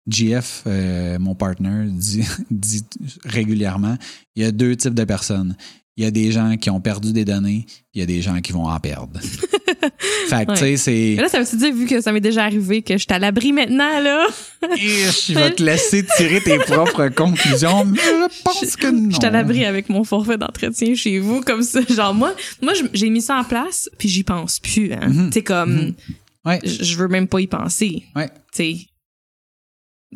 [0.08, 2.84] GF, euh, mon partner, dit, dit
[3.24, 3.96] régulièrement,
[4.34, 5.56] il y a deux types de personnes.
[5.98, 8.40] Il y a des gens qui ont perdu des données, il y a des gens
[8.42, 9.18] qui vont en perdre.
[10.28, 11.14] fait que, tu sais, c'est...
[11.14, 13.52] Là, ça veut dire, vu que ça m'est déjà arrivé, que je suis à l'abri
[13.54, 14.26] maintenant, là?
[14.76, 19.08] Je vais te laisser tirer tes propres conclusions, mais je pense que non.
[19.10, 21.80] Je suis à l'abri avec mon forfait d'entretien chez vous, comme ça.
[21.88, 24.92] Genre, moi, moi j'ai mis ça en place, puis j'y pense plus.
[24.92, 25.08] Hein.
[25.08, 25.26] Mhm.
[25.28, 25.94] Tu sais, comme, Mhm.
[26.44, 28.04] Ouais, je je veux même pas y penser.
[28.14, 28.28] ouais.
[28.28, 28.76] Tu sais.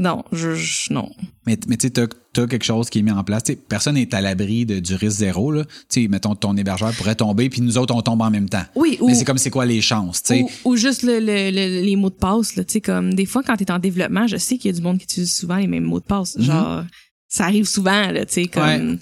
[0.01, 1.11] Non, je, je- non.
[1.47, 3.43] Mais, mais tu sais, t'as, t'as quelque chose qui est mis en place.
[3.69, 5.53] Personne n'est à l'abri de, du risque zéro.
[5.53, 5.65] Là.
[5.91, 8.65] Tu sais, mettons, ton hébergeur pourrait tomber, puis nous autres, on tombe en même temps.
[8.75, 10.43] Oui, ou, Mais c'est comme c'est quoi les chances, tu sais?
[10.65, 12.65] ou, ou juste le, le- le- les mots de passe, là.
[12.65, 14.83] Tu sais, comme, des fois, quand t'es en développement, je sais qu'il y a du
[14.83, 16.37] monde qui utilise souvent les mêmes mots de passe.
[16.39, 16.45] Mhm.
[16.45, 16.85] Genre,
[17.29, 18.63] ça arrive souvent, là, tu sais, comme.
[18.63, 18.99] Ouais.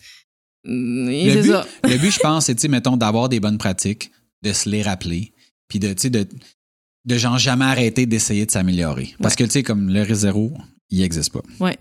[0.65, 1.67] Mm, Et Le but, ça.
[1.85, 4.11] le but, je pense, c'est, tu sais, mettons, d'avoir des bonnes pratiques,
[4.43, 5.33] de se les rappeler,
[5.69, 6.27] puis de, tu sais, de,
[7.05, 9.15] de genre jamais arrêter d'essayer de s'améliorer.
[9.23, 10.53] Parce que, tu sais, comme le risque zéro,
[10.91, 11.43] il n'existe pas.
[11.61, 11.79] Ouais.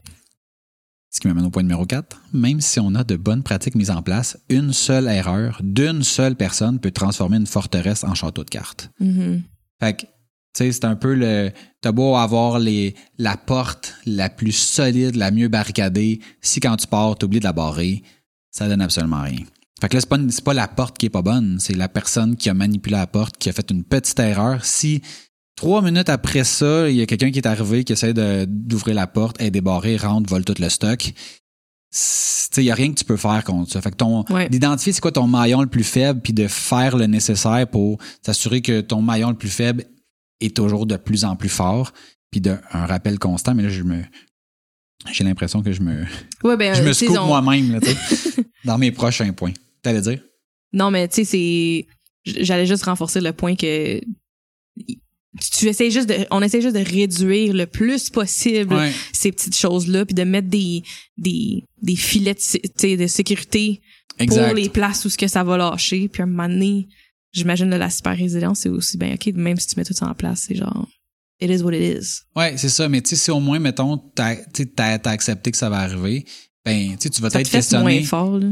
[1.10, 2.22] Ce qui m'amène au point numéro 4.
[2.34, 6.36] Même si on a de bonnes pratiques mises en place, une seule erreur d'une seule
[6.36, 8.92] personne peut transformer une forteresse en château de cartes.
[9.00, 9.44] Mhm.
[9.80, 10.10] Fait que, tu
[10.54, 11.52] sais, c'est un peu le.
[11.82, 16.20] T'as beau avoir les, la porte la plus solide, la mieux barricadée.
[16.42, 18.04] Si quand tu pars, t'oublies de la barrer,
[18.52, 19.40] ça donne absolument rien.
[19.80, 22.36] Fait que là, c'est pas, pas la porte qui est pas bonne, c'est la personne
[22.36, 24.66] qui a manipulé la porte, qui a fait une petite erreur.
[24.66, 25.02] Si
[25.58, 28.14] trois minutes après ça, il y a quelqu'un qui est arrivé, qui essaie
[28.48, 31.12] d'ouvrir la porte, est débarré, rentre, vole tout le stock,
[32.58, 33.82] il y a rien que tu peux faire contre ça.
[33.82, 34.50] Fait que ton, Ouais.
[34.50, 38.62] d'identifier c'est quoi ton maillon le plus faible, puis de faire le nécessaire pour s'assurer
[38.62, 39.86] que ton maillon le plus faible
[40.40, 41.92] est toujours de plus en plus fort,
[42.32, 43.56] puis d'un un rappel constant.
[43.56, 44.02] Mais là, je me,
[45.12, 46.06] j'ai l'impression que je me,
[46.44, 47.80] Ouais, ben, je me sais, scoop moi-même
[48.66, 49.54] dans mes prochains points.
[49.82, 50.22] T'allais dire?
[50.74, 51.88] Non, mais tu sais, c'est.
[52.44, 54.02] J'allais juste renforcer le point que.
[55.40, 56.16] Tu essaies juste de.
[56.32, 58.92] On essaie juste de réduire le plus possible Ouais.
[59.14, 60.84] ces petites choses-là, puis de mettre des,
[61.18, 63.82] des, des filets de, sécurité
[64.20, 64.46] Exact.
[64.46, 66.08] pour les places où ce que ça va lâcher.
[66.08, 66.88] Puis à un moment donné,
[67.32, 70.14] j'imagine la super résilience, c'est aussi bien OK, même si tu mets tout ça en
[70.14, 70.88] place, c'est genre.
[71.40, 72.22] It is what it is.
[72.36, 72.90] Ouais, c'est ça.
[72.90, 74.36] Mais tu sais, si au moins, mettons, t'as,
[74.76, 76.26] t'as, t'as accepté que ça va arriver,
[76.66, 78.48] ben, tu vas Ça te être fait moins fort, là.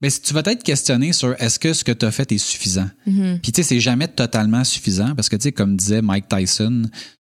[0.00, 2.38] Ben, si tu vas être questionné sur est-ce que ce que tu as fait est
[2.38, 2.88] suffisant?
[3.06, 3.38] Mhm.
[3.42, 6.82] Puis tu sais, c'est jamais totalement suffisant parce que tu sais, comme disait Mike Tyson,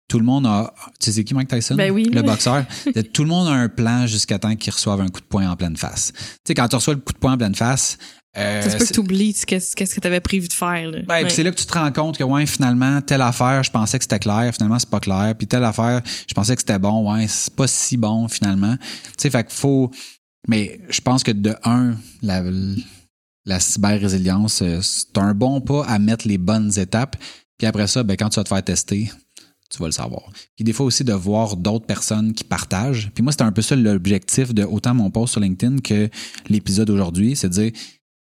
[0.07, 0.73] tout le monde a.
[0.99, 1.75] Tu sais, c'est qui Mike Tyson?
[1.75, 2.65] Ben oui, Le boxeur.
[3.13, 5.55] tout le monde a un plan jusqu'à temps qu'il reçoive un coup de poing en
[5.55, 6.11] pleine face.
[6.13, 7.97] Tu sais, quand tu reçois le coup de poing en pleine face.
[8.37, 10.99] euh, Ça se peut que tu sais, qu'est-ce que t'avais prévu de faire, là.
[11.07, 11.29] ben, Ouais.
[11.29, 14.03] c'est là que tu te rends compte que ouais, finalement, telle affaire, je pensais que
[14.03, 17.27] c'était clair, finalement c'est pas clair, puis telle affaire, je pensais que c'était bon, ouais,
[17.29, 18.75] c'est pas si bon finalement.
[18.77, 19.89] Tu sais, fait qu'il faut
[20.47, 22.43] mais je pense que de un, la,
[23.45, 27.17] la cyber-résilience, euh, c'est un bon pas à mettre les bonnes étapes.
[27.57, 29.11] Puis après ça, ben, quand tu vas te faire tester,
[29.69, 30.23] tu vas le savoir.
[30.55, 33.11] Puis des fois aussi de voir d'autres personnes qui partagent.
[33.13, 36.09] Puis moi, c'était un peu ça l'objectif de autant mon post sur LinkedIn que
[36.49, 37.71] l'épisode aujourd'hui, c'est de dire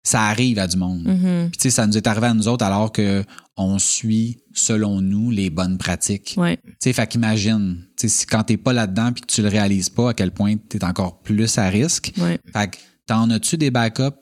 [0.06, 1.02] ça arrive à du monde.
[1.02, 1.50] Mhm.
[1.50, 3.24] Puis tu sais, ça nous est arrivé à nous autres alors que
[3.56, 6.34] on suit, selon nous, les bonnes pratiques.
[6.36, 6.58] Ouais.
[6.64, 9.48] Tu sais, fait qu'imagine, tu sais, si quand t'es pas là-dedans puis que tu le
[9.48, 12.12] réalises pas, à quel point t'es encore plus à risque.
[12.18, 12.38] Ouais.
[12.52, 14.14] Fait que t'en as-tu des backups?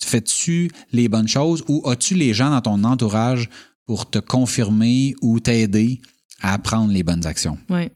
[0.00, 3.50] Fais-tu les bonnes choses ou as-tu les gens dans ton entourage
[3.84, 6.00] pour te confirmer ou t'aider
[6.40, 7.58] à prendre les bonnes actions?
[7.68, 7.92] Ouais.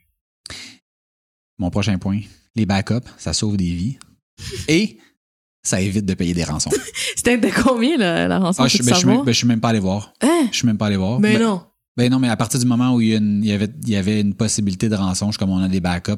[1.58, 2.20] Mon prochain point,
[2.54, 3.98] les backups, ça sauve des vies
[4.68, 4.98] et
[5.62, 6.70] ça évite de payer des rançons.
[7.16, 8.62] C'était de combien, là, la rançon?
[8.64, 9.16] Ah, je, ben, je, suis savoir?
[9.18, 10.12] même- ben, je suis même pas allé voir.
[10.22, 10.48] Hein?
[10.50, 11.20] Je suis même pas allé voir.
[11.20, 11.62] Ben Ben- non.
[11.96, 13.68] Ben non, mais à partir du moment où il y, a une- il y avait,
[13.82, 16.14] il y avait une possibilité de rançon, je comme on a des backups.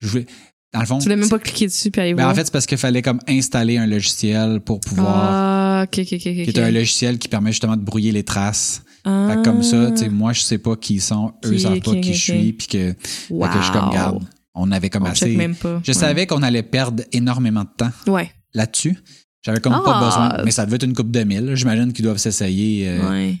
[0.00, 0.26] Je voulais-
[0.74, 2.32] dans le fond, Tu voulais même pas cliquer dessus puis aller ben, voir?
[2.32, 5.08] en fait, c'est parce qu'il fallait comme installer un logiciel pour pouvoir.
[5.16, 6.20] Ah, ok, ok, ok, ok.
[6.20, 8.82] qui est un logiciel qui permet justement de brouiller les traces.
[9.04, 9.28] Ah.
[9.30, 11.60] Fait que comme ça, tu sais, moi, je sais pas qui ils sont, eux Qui-
[11.60, 13.46] savent pas qui je suis, puis que, fait wow.
[13.48, 14.24] que je suis comme garde.
[14.54, 15.34] On avait comme On assez.
[15.36, 15.80] même pas.
[15.84, 15.94] Je Ouais.
[15.98, 18.30] savais qu'on allait perdre énormément de temps Ouais.
[18.54, 18.98] Là-dessus.
[19.44, 19.82] J'avais comme Ah.
[19.84, 21.54] pas besoin, mais ça devait être une coupe de mille.
[21.54, 22.88] J'imagine qu'ils doivent s'essayer.
[22.88, 23.36] euh, Ouais.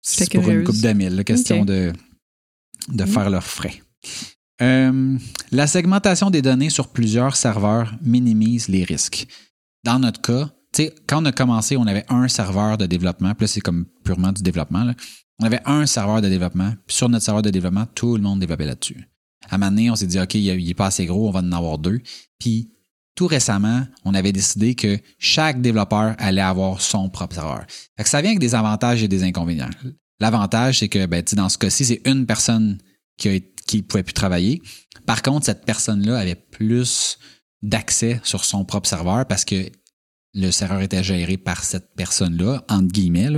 [0.00, 1.92] C'est J'étais pour une coupe de mille, là, question de,
[2.88, 3.06] de Mm.
[3.06, 3.82] faire leurs frais.
[4.62, 5.16] Euh,
[5.52, 9.26] la segmentation des données sur plusieurs serveurs minimise les risques.
[9.84, 13.34] Dans notre cas, tu sais, quand on a commencé, on avait un serveur de développement,
[13.34, 14.84] puis là, c'est comme purement du développement.
[14.84, 14.94] là.
[15.40, 18.40] On avait un serveur de développement, puis sur notre serveur de développement, tout le monde
[18.40, 19.08] développait là-dessus.
[19.48, 21.30] À un moment donné, on s'est dit, OK, il il est pas assez gros, on
[21.30, 22.00] va en avoir deux.
[22.40, 22.70] Puis
[23.18, 27.66] tout récemment, on avait décidé que chaque développeur allait avoir son propre serveur.
[28.04, 29.70] Ça vient avec des avantages et des inconvénients.
[30.20, 32.78] L'avantage, c'est que ben, dans ce cas-ci, c'est une personne
[33.16, 34.62] qui pouvait plus travailler.
[35.04, 37.18] Par contre, cette personne-là avait plus
[37.60, 39.68] d'accès sur son propre serveur parce que
[40.34, 43.30] le serveur était géré par cette personne-là, entre guillemets.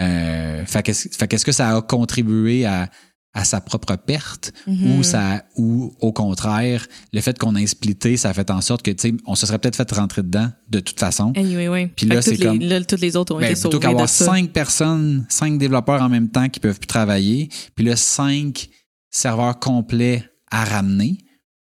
[0.00, 2.90] Euh, fait qu'est-ce que ça a contribué à,
[3.34, 4.92] à sa propre perte Mhm.
[4.98, 8.82] ou ça ou au contraire le fait qu'on ait splitté ça a fait en sorte
[8.82, 11.90] que tu sais on se serait peut-être fait rentrer dedans de toute façon Anyway.
[11.96, 14.26] Puis là, c'est comme- là, toutes les autres ont ben, été plutôt qu'avoir ça.
[14.26, 18.68] cinq personnes cinq développeurs en même temps qui peuvent plus travailler puis là cinq
[19.10, 21.18] serveurs complets à ramener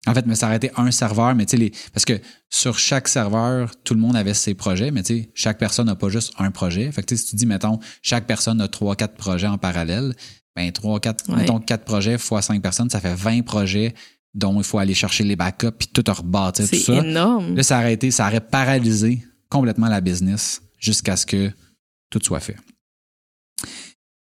[0.09, 3.09] en fait, mais ça aurait été un serveur, mais tu sais, parce que sur chaque
[3.09, 6.33] serveur, tout le monde avait ses projets, mais tu sais, chaque personne n'a pas juste
[6.39, 6.93] un projet.
[6.93, 9.59] Fait que tu sais, si tu dis, mettons, chaque personne a trois, quatre projets en
[9.59, 10.15] parallèle,
[10.57, 11.37] ben trois, quatre, Ouais.
[11.37, 13.95] mettons quatre projets fois cinq personnes, ça fait 20 projets
[14.35, 16.95] dont il faut aller chercher les backups puis tout rebâtir, tout C'est ça.
[17.05, 17.55] énorme.
[17.55, 21.51] Là, ça aurait été, ça aurait paralysé complètement la business jusqu'à ce que
[22.11, 22.57] tout soit fait.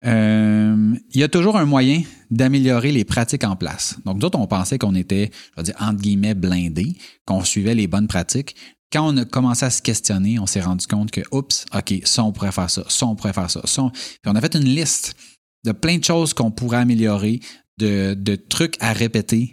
[0.04, 3.96] Euh, il y a toujours un moyen d'améliorer les pratiques en place.
[4.04, 7.86] Donc, d'autres, on pensait qu'on était, je vais dire, entre guillemets, blindés, qu'on suivait les
[7.86, 8.54] bonnes pratiques.
[8.92, 12.22] Quand on a commencé à se questionner, on s'est rendu compte que, oups, OK, ça,
[12.22, 13.82] on pourrait faire ça, ça, on pourrait faire ça, ça.
[13.82, 15.16] on- Puis on a fait une liste
[15.64, 17.40] de plein de choses qu'on pourrait améliorer,
[17.78, 19.52] de, de trucs à répéter.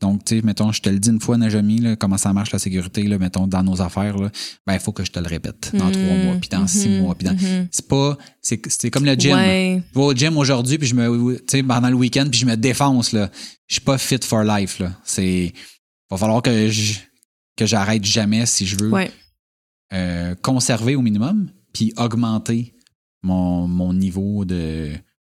[0.00, 2.52] Donc, tu sais, mettons, je te le dis une fois, Najami, là, comment ça marche
[2.52, 4.30] la sécurité, là, mettons, dans nos affaires, là,
[4.66, 6.98] ben, il faut que je te le répète dans trois mois, puis dans six Mhm,
[7.00, 7.32] mois, puis dans...
[7.34, 7.68] mhm.
[7.70, 8.18] C'est pas...
[8.42, 9.34] C'est c'est comme le gym.
[9.36, 9.82] Ouais.
[9.94, 11.36] Je vais au gym aujourd'hui, puis je me...
[11.38, 13.30] Tu sais, pendant le week-end, puis je me défonce, là.
[13.66, 14.92] Je suis pas fit for life, là.
[15.04, 15.52] C'est...
[16.10, 16.94] Va falloir que je
[17.56, 19.10] que j'arrête jamais si je veux Ouais.
[19.94, 22.74] euh, conserver au minimum, puis augmenter
[23.22, 24.90] mon, mon niveau de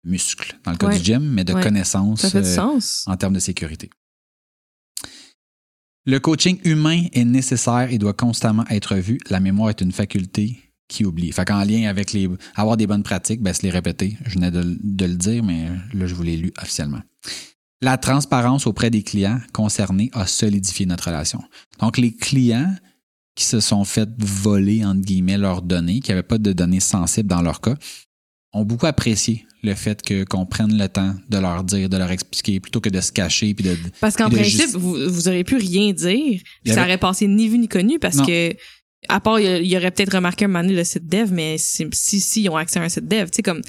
[0.04, 0.98] muscle, dans le cas Ouais.
[0.98, 1.62] du gym, mais de Ouais.
[1.62, 3.04] connaissances Ça fait du euh, sens.
[3.06, 3.90] en termes de sécurité.
[6.06, 9.18] Le coaching humain est nécessaire et doit constamment être vu.
[9.30, 11.32] La mémoire est une faculté qui oublie.
[11.32, 14.18] Fait qu'en lien avec les avoir des bonnes pratiques, ben, se les répéter.
[14.26, 17.00] Je venais de, de le dire, mais là, je vous l'ai lu officiellement.
[17.80, 21.42] La transparence auprès des clients concernés a solidifié notre relation.
[21.80, 22.74] Donc, les clients
[23.34, 27.28] qui se sont fait voler, entre guillemets, leurs données, qui n'avaient pas de données sensibles
[27.28, 27.74] dans leur cas,
[28.54, 32.10] ont beaucoup apprécié le fait que qu'on prenne le temps de leur dire, de leur
[32.10, 33.76] expliquer, plutôt que de se cacher puis de.
[34.00, 36.40] Parce qu'en principe, juste- vous, vous auriez pu rien dire.
[36.64, 38.26] Y Ça aurait passé ni vu ni connu parce Non.
[38.26, 38.54] que,
[39.08, 41.86] à part, il y aurait peut-être remarqué un moment donné le site dev, mais si,
[41.92, 43.62] si, si ils ont accès à un site dev, tu sais, comme,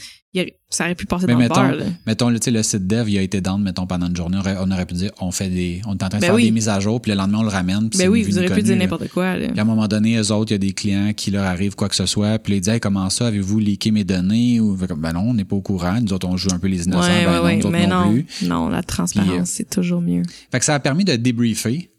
[0.70, 1.86] ça aurait pu passer Mais dans mettons, le là.
[2.06, 4.38] mettons le, site dev, il a été down, mettons, pendant une journée.
[4.38, 6.28] On aurait, on aurait pu dire, on fait des, on est en train de Ben
[6.28, 6.44] faire oui.
[6.44, 7.90] des mises à jour, puis le lendemain, on le ramène.
[7.90, 9.48] puis c'est Ben oui, vous auriez pu dire n'importe quoi, là.
[9.48, 11.76] Puis à un moment donné, eux autres, il y a des clients qui leur arrivent
[11.76, 14.60] quoi que ce soit, puis ils disent, Hey, comment ça, avez-vous leaké mes données?
[14.60, 16.00] Ou, ben non, on n'est pas au courant.
[16.02, 17.08] Nous autres, on joue un peu les innocents.
[17.08, 17.72] Ouais, ben ouais, non, ouais.
[17.72, 18.26] Mais non, non, plus.
[18.44, 20.24] non, la transparence, euh, c'est toujours mieux.
[20.52, 21.92] Fait que ça a permis de débriefer,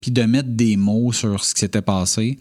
[0.00, 2.38] puis de mettre des mots sur ce qui s'était passé,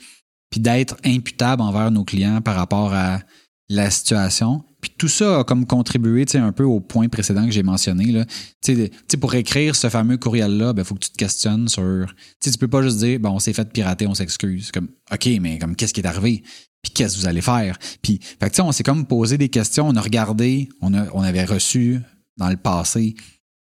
[0.54, 3.22] puis d'être imputable envers nos clients par rapport à
[3.70, 4.64] la situation.
[4.82, 8.12] Puis tout ça a comme contribué, un peu au point précédent que j'ai mentionné.
[8.12, 8.24] Là.
[8.26, 11.18] Tu sais, de- tu sais, pour écrire ce fameux courriel-là, il faut que tu te
[11.18, 12.06] questionnes sur...
[12.40, 14.72] Tu tu peux pas juste dire, bon, on s'est fait pirater, on s'excuse.
[14.72, 16.44] Comme, OK, mais comme, qu'est-ce qui est arrivé?
[16.84, 17.80] Puis qu'est-ce que vous allez faire?
[18.04, 21.24] Puis, fait que, on s'est comme posé des questions, on a regardé, on, a, on
[21.24, 22.00] avait reçu
[22.38, 23.16] dans le passé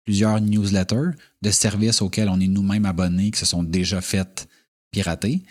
[0.06, 4.48] plusieurs newsletters de services auxquels on est nous-mêmes abonnés qui se sont déjà fait
[4.90, 5.44] pirater.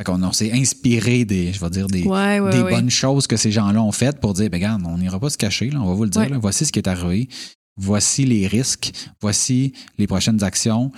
[0.00, 2.70] Fait qu'on on s'est inspiré des, je vais dire, des, Ouais, ouais, des ouais.
[2.70, 5.36] bonnes choses que ces gens-là ont faites pour dire, ben, regarde, on n'ira pas se
[5.36, 7.28] cacher, là, on va vous le dire, là, voici ce qui est arrivé,
[7.76, 10.90] voici les risques, voici les prochaines actions,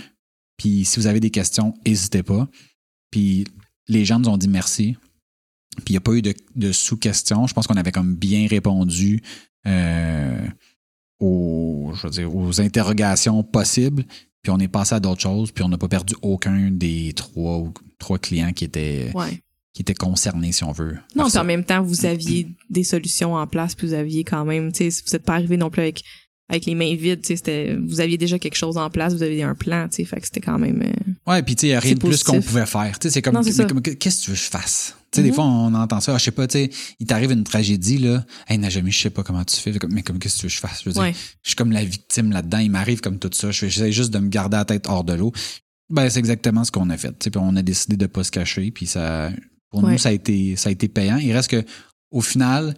[0.57, 2.47] puis si vous avez des questions, n'hésitez pas.
[3.11, 3.45] Puis
[3.89, 4.97] les gens nous ont dit merci,
[5.79, 7.49] puis il n'y a pas eu de, de sous-questions.
[7.49, 9.21] Je pense qu'on avait comme bien répondu
[9.67, 10.47] euh,
[11.19, 14.05] aux, je veux dire, aux interrogations possibles,
[14.43, 17.59] puis on est passé à d'autres choses, puis on n'a pas perdu aucun des trois,
[17.59, 19.41] ou- trois clients qui étaient, Ouais.
[19.73, 20.97] qui étaient concernés, si on veut.
[21.17, 24.45] Non, puis en même temps, vous aviez des solutions en place, puis vous aviez quand
[24.45, 26.03] même, tu sais, vous n'êtes pas arrivé non plus avec,
[26.49, 29.23] avec les mains vides, tu sais, c'était- vous aviez déjà quelque chose en place, vous
[29.23, 30.83] aviez un plan, tu sais, fait que c'était quand même...
[30.83, 32.99] euh, Ouais, puis tu sais, il n'y a rien de plus qu'on pouvait faire.
[32.99, 34.97] Tu sais, c'est comme, qu'est-ce que tu veux que je fasse?
[35.13, 35.35] Tu sais, des Mhm.
[35.35, 38.25] fois, on entend ça, ah, je sais pas, tu sais, il t'arrive une tragédie, là.
[38.49, 39.73] Hey, Najami, je sais pas comment tu fais.
[39.91, 40.81] Mais comme, qu'est-ce que tu veux que je fasse?
[40.83, 41.13] Je veux dire, Ouais.
[41.43, 42.59] je suis comme la victime là-dedans.
[42.59, 43.51] Il m'arrive comme tout ça.
[43.51, 45.33] Je fais- J'essaie juste de me garder la tête hors de l'eau.
[45.91, 47.11] Ben, c'est exactement ce qu'on a fait.
[47.11, 48.71] Tu sais, puis on a décidé de pas se cacher.
[48.71, 49.31] Puis ça,
[49.71, 49.93] pour Ouais.
[49.93, 51.19] nous, ça a été, ça a été payant.
[51.19, 51.63] Il reste que,
[52.11, 52.75] au final,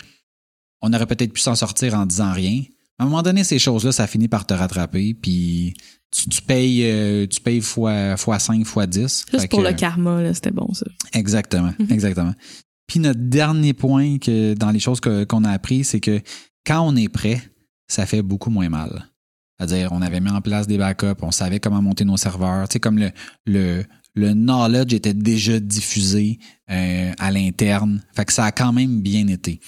[0.83, 2.63] on aurait peut-être pu s'en sortir en disant rien.
[2.99, 5.15] À un moment donné, ces choses-là, ça finit par te rattraper.
[5.15, 5.75] Puis
[6.15, 9.27] tu, tu payes, euh, tu payes fois, fois 5, fois 10.
[9.33, 10.87] Juste pour que- le karma, là, c'était bon, ça.
[11.13, 11.91] Exactement, Mhm.
[11.91, 12.35] exactement.
[12.87, 16.21] Puis notre dernier point que dans les choses qu'on a appris, c'est que
[16.67, 17.41] quand on est prêt,
[17.89, 19.07] ça fait beaucoup moins mal.
[19.59, 22.69] C'est-à-dire, on avait mis en place des backups, on savait comment monter nos serveurs.
[22.69, 23.11] Tu sais, comme le,
[23.47, 26.39] le, le knowledge était déjà diffusé
[26.71, 28.03] euh, à l'interne.
[28.15, 29.61] Fait que ça a quand même bien été.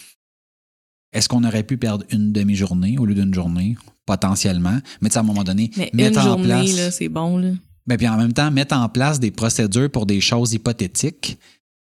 [1.13, 3.77] Est-ce qu'on aurait pu perdre une demi-journée au lieu d'une journée?
[4.07, 4.79] Potentiellement.
[5.01, 6.77] Mais tu sais, à un moment donné, Mais mettre une en journée, place.
[6.77, 7.51] là, c'est bon, là.
[7.87, 11.39] Ben, puis en même temps, mettre en place des procédures pour des choses hypothétiques,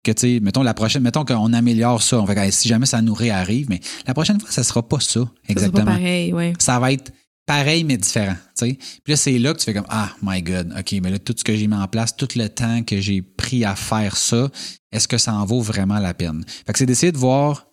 [0.03, 2.85] que tu sais, mettons la prochaine, mettons qu'on améliore ça, on fait que, si jamais
[2.85, 5.85] ça nous réarrive, mais la prochaine fois, ça sera pas ça, Ça, exactement.
[5.85, 6.53] pas pareil, ouais.
[6.59, 7.11] Ça va être
[7.45, 8.77] pareil mais différent, tu sais.
[9.03, 11.33] Puis là, c'est là que tu fais comme ah my god, ok, mais là tout
[11.35, 14.49] ce que j'ai mis en place, tout le temps que j'ai pris à faire ça,
[14.91, 16.43] est-ce que ça en vaut vraiment la peine?
[16.65, 17.65] Fait que c'est d'essayer de voir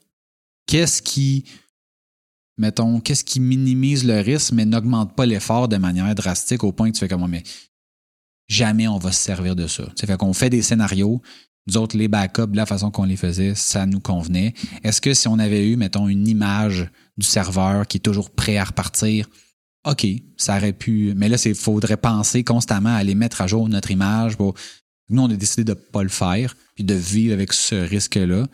[0.67, 1.45] qu'est-ce qui
[2.59, 6.91] mettons, qu'est-ce qui minimise le risque, mais n'augmente pas l'effort de manière drastique au point
[6.91, 7.43] que tu fais comme, Ouais, mais
[8.49, 9.85] jamais on va se servir de ça.
[9.97, 11.21] Ça fait qu'on fait des scénarios,
[11.67, 14.55] nous autres, les backups, la façon qu'on les faisait, ça nous convenait.
[14.85, 18.57] Est-ce que si on avait eu, mettons, une image du serveur qui est toujours prêt
[18.57, 19.29] à repartir,
[19.85, 21.13] OK, ça aurait pu.
[21.17, 24.37] Mais là, il faudrait penser constamment à aller mettre à jour notre image.
[24.37, 24.55] Pour...
[25.09, 28.47] Nous, on a décidé de ne pas le faire, puis de vivre avec ce risque-là.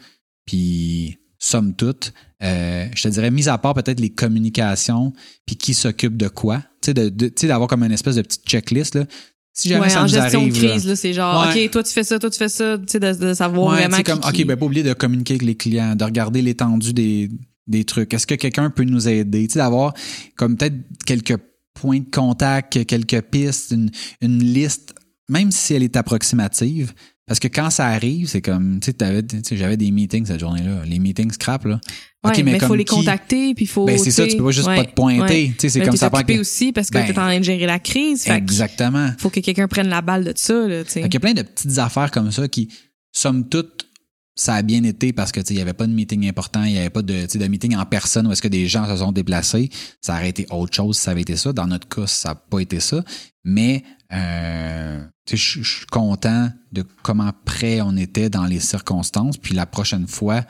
[0.46, 5.12] Puis, somme toute, euh, je te dirais, mis à part peut-être les communications,
[5.46, 6.62] puis qui s'occupe de quoi.
[6.80, 6.92] Tu
[7.36, 8.94] sais, d'avoir comme une espèce de petite checklist.
[8.94, 9.04] Là.
[9.52, 10.52] Si jamais Ouais, ça en nous gestion arrive.
[10.62, 11.64] de crise, c'est genre, Ouais.
[11.64, 13.86] OK, toi, tu fais ça, toi, tu fais ça, tu sais, de, de savoir Ouais,
[13.86, 14.02] vraiment.
[14.04, 17.28] comme, qui- OK, ben pas oublier de communiquer avec les clients, de regarder l'étendue des,
[17.66, 18.14] des trucs.
[18.14, 19.46] Est-ce que quelqu'un peut nous aider?
[19.48, 19.94] Tu sais, d'avoir
[20.36, 20.76] comme peut-être
[21.06, 21.36] quelques
[21.74, 24.94] points de contact, quelques pistes, une, une liste,
[25.28, 26.92] même si elle est approximative.
[27.32, 30.82] Parce que quand ça arrive, c'est comme, tu sais, j'avais des meetings cette journée-là.
[30.84, 31.80] Les meetings scrap, là.
[32.22, 32.94] Ouais, OK, mais il faut les qui?
[32.94, 33.86] contacter, puis il faut.
[33.86, 35.46] Ben, c'est ça, tu peux pas juste pas te pointer.
[35.48, 37.42] Tu sais, c'est comme ça occupé que- aussi parce que Ben, t'es en train de
[37.44, 38.24] gérer la crise.
[38.24, 39.12] Fait que Exactement.
[39.16, 41.00] faut que quelqu'un prenne la balle de ça, là, tu sais.
[41.00, 42.68] Fait qu'il y a plein de petites affaires comme ça qui,
[43.12, 43.86] somme toute,
[44.34, 46.62] ça a bien été parce que tu sais, il n'y avait pas de meeting important,
[46.64, 48.98] il n'y avait pas de, de meeting en personne où est-ce que des gens se
[48.98, 49.70] sont déplacés.
[50.02, 51.54] Ça aurait été autre chose si ça avait été ça.
[51.54, 53.02] Dans notre cas, ça n'a pas été ça.
[53.42, 59.36] Mais euh, je suis content de comment prêt on était dans les circonstances.
[59.36, 60.44] Puis la prochaine fois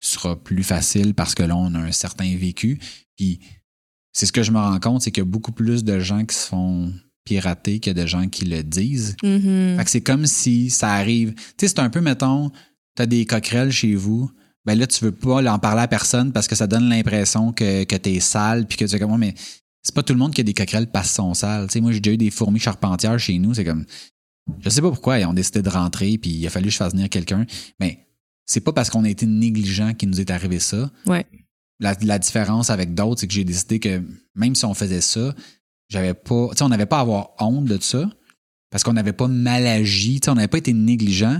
[0.00, 2.78] sera plus facile parce que là, on a un certain vécu.
[3.16, 3.40] Puis
[4.12, 6.24] c'est ce que je me rends compte, c'est qu'il y a beaucoup plus de gens
[6.24, 6.92] qui se font
[7.24, 9.16] pirater que de gens qui le disent.
[9.22, 9.76] Mhm.
[9.76, 11.34] Fait que c'est comme si ça arrive.
[11.34, 12.50] Tu sais, c'est un peu, mettons,
[12.94, 14.30] t'as des coquerelles chez vous.
[14.64, 17.84] Ben là, tu veux pas en parler à personne parce que ça donne l'impression que,
[17.84, 19.34] que t'es sale puis que tu fais comme moi, mais
[19.86, 21.66] c'est pas tout le monde qui a des coquerelles sales.
[21.68, 23.54] Tu sais, moi, j'ai déjà eu des fourmis charpentières chez nous.
[23.54, 23.86] C'est comme,
[24.58, 26.76] je sais pas pourquoi ils ont décidé de rentrer puis il a fallu que je
[26.76, 27.46] fasse venir quelqu'un.
[27.78, 28.08] Mais
[28.46, 30.90] c'est pas parce qu'on a été négligent qu'il nous est arrivé ça.
[31.06, 31.24] Ouais.
[31.78, 34.02] La, la différence avec d'autres, c'est que j'ai décidé que
[34.34, 35.32] même si on faisait ça,
[35.88, 38.10] j'avais pas, tu sais, on n'avait pas à avoir honte de ça
[38.70, 41.38] parce qu'on n'avait pas mal agi, tu sais, on n'avait pas été négligent.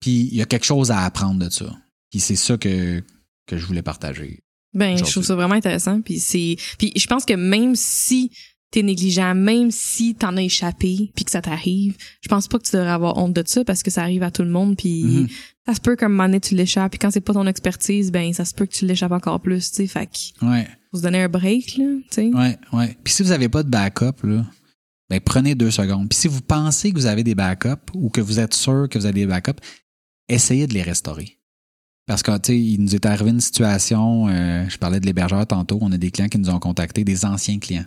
[0.00, 1.66] Puis il y a quelque chose à apprendre de ça.
[2.10, 3.04] Puis c'est ça que,
[3.46, 4.40] que je voulais partager.
[4.74, 6.00] Ben, je trouve ça vraiment intéressant.
[6.00, 8.30] Puis c'est, puis je pense que même si
[8.70, 12.64] t'es négligent, même si t'en as échappé, puis que ça t'arrive, je pense pas que
[12.64, 14.76] tu devrais avoir honte de ça parce que ça arrive à tout le monde.
[14.76, 15.28] Puis Mhm.
[15.64, 16.90] ça se peut qu'à un moment donné tu l'échappes.
[16.90, 19.70] Puis quand c'est pas ton expertise, ben ça se peut que tu l'échappes encore plus.
[19.70, 21.84] Tu sais, fait que Ouais, faut se donner un break là.
[22.10, 22.30] Tu sais.
[22.34, 22.96] ouais, ouais.
[23.04, 24.44] Puis si vous n'avez pas de backup, là,
[25.08, 26.08] ben prenez deux secondes.
[26.08, 28.98] Puis si vous pensez que vous avez des backups ou que vous êtes sûr que
[28.98, 29.60] vous avez des backups,
[30.28, 31.38] essayez de les restaurer.
[32.06, 35.46] Parce que, tu sais, il nous est arrivé une situation, euh, je parlais de l'hébergeur
[35.46, 37.86] tantôt, on a des clients qui nous ont contactés, des anciens clients.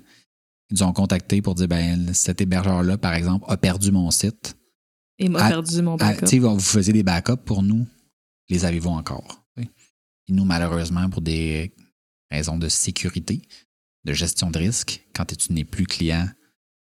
[0.69, 4.57] Ils nous ont contactés pour dire, ben, cet hébergeur-là, par exemple, a perdu mon site.
[5.19, 6.21] Et m'a Ah, perdu mon Ah, backup.
[6.25, 7.85] tu sais, vous faisiez des backups pour nous,
[8.49, 9.43] les avez-vous encore?
[9.57, 11.73] Et nous, malheureusement, pour des
[12.29, 13.41] raisons de sécurité,
[14.03, 16.27] de gestion de risque, quand tu n'es plus client,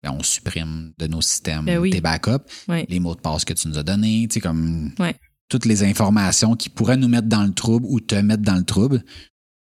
[0.02, 1.90] ben, on supprime de nos systèmes Ben oui.
[1.90, 2.44] tes backups,
[2.88, 5.16] les mots de passe que tu nous as donnés, tu sais, comme Ouais.
[5.48, 8.64] Toutes les informations qui pourraient nous mettre dans le trouble ou te mettre dans le
[8.64, 9.04] trouble.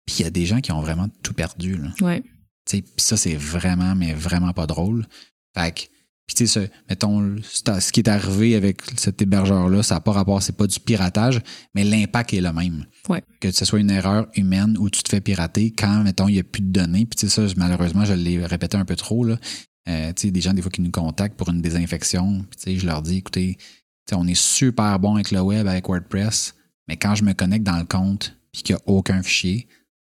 [0.06, 1.76] Puis il y a des gens qui ont vraiment tout perdu.
[1.76, 1.88] Là.
[2.00, 2.22] Ouais.
[2.64, 5.06] Tu sais, Puis ça, c'est vraiment, mais vraiment pas drôle.
[5.54, 5.80] Fait que,
[6.28, 10.12] puis tu sais, ce, mettons, ce qui est arrivé avec cet hébergeur-là, ça n'a pas
[10.12, 11.40] rapport, c'est pas du piratage,
[11.74, 12.84] mais l'impact est le même.
[13.08, 13.22] Ouais.
[13.40, 16.40] Que ce soit une erreur humaine ou tu te fais pirater quand, mettons, il n'y
[16.40, 17.06] a plus de données.
[17.06, 19.38] Puis tu sais, ça, malheureusement, je l'ai répété un peu trop, là.
[19.88, 22.44] Euh, tu sais, des gens, des fois, qui nous contactent pour une désinfection.
[22.50, 23.56] Puis tu sais, je leur dis, écoutez,
[24.12, 26.54] on est super bon avec le web, avec WordPress,
[26.88, 29.68] mais quand je me connecte dans le compte puis qu'il n'y a aucun fichier,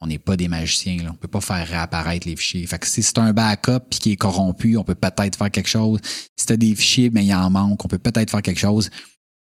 [0.01, 0.99] on n'est pas des magiciens.
[1.11, 2.67] On peut pas faire réapparaître les fichiers.
[2.67, 5.69] Fait que si c'est un backup puis qui est corrompu, on peut peut-être faire quelque
[5.69, 6.01] chose.
[6.37, 8.91] Si tu as des fichiers, mais il en manque, on peut peut-être faire quelque chose.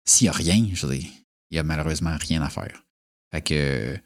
[0.07, 0.87] S'il n'y a rien, je
[1.51, 2.85] il y a malheureusement rien à faire.
[3.33, 3.98] Fait que.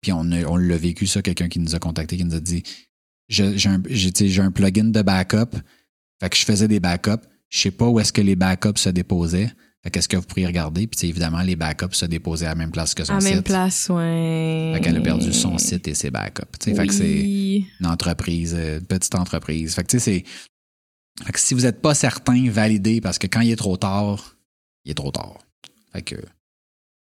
[0.00, 2.62] Puis on, on l'a vécu, ça, quelqu'un qui nous a contacté, qui nous a dit
[3.28, 5.56] j'ai un, un plugin de backup.
[6.20, 7.26] Fait que je faisais des backups.
[7.54, 9.52] Je sais pas où est-ce que les backups se déposaient.
[9.84, 10.86] Fait qu'est-ce que vous pourriez regarder?
[10.88, 13.34] Puis évidemment, les backups se déposaient à la même place que son À la site.
[13.34, 14.72] même place, ouais.
[14.74, 16.42] Fait qu'elle a perdu son site et ses backups.
[16.74, 17.66] Fait que c'est Oui.
[17.80, 19.74] une entreprise, euh, une petite entreprise.
[19.74, 21.24] Fait que tu sais, c'est.
[21.24, 24.36] Fait que si vous n'êtes pas certain, validez parce que quand il est trop tard,
[24.84, 25.38] il est trop tard.
[25.92, 26.16] Fait que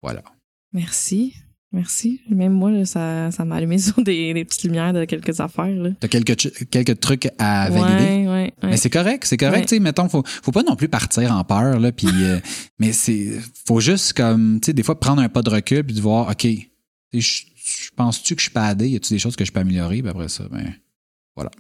[0.03, 0.25] voilà.
[0.73, 1.35] Merci.
[1.73, 2.21] Merci.
[2.29, 5.75] Même moi, là, ça, ça m'a allumé sur des, des petites lumières de quelques affaires.
[6.01, 8.05] T'as quelques, quelques trucs à valider?
[8.05, 8.55] Ouais, ouais.
[8.63, 8.71] Ouais.
[8.71, 11.81] Mais c'est correct, c'est correct, sais, mettons, faut, faut pas non plus partir en peur,
[11.81, 12.39] là, puis, euh,
[12.79, 15.95] mais c'est, faut juste comme, tu sais, des fois prendre un pas de recul puis
[15.95, 16.47] de voir, OK,
[17.97, 20.29] penses-tu que je suis padé, y a-tu des choses que je peux améliorer, puis après
[20.29, 20.75] ça, ben,
[21.35, 21.51] voilà.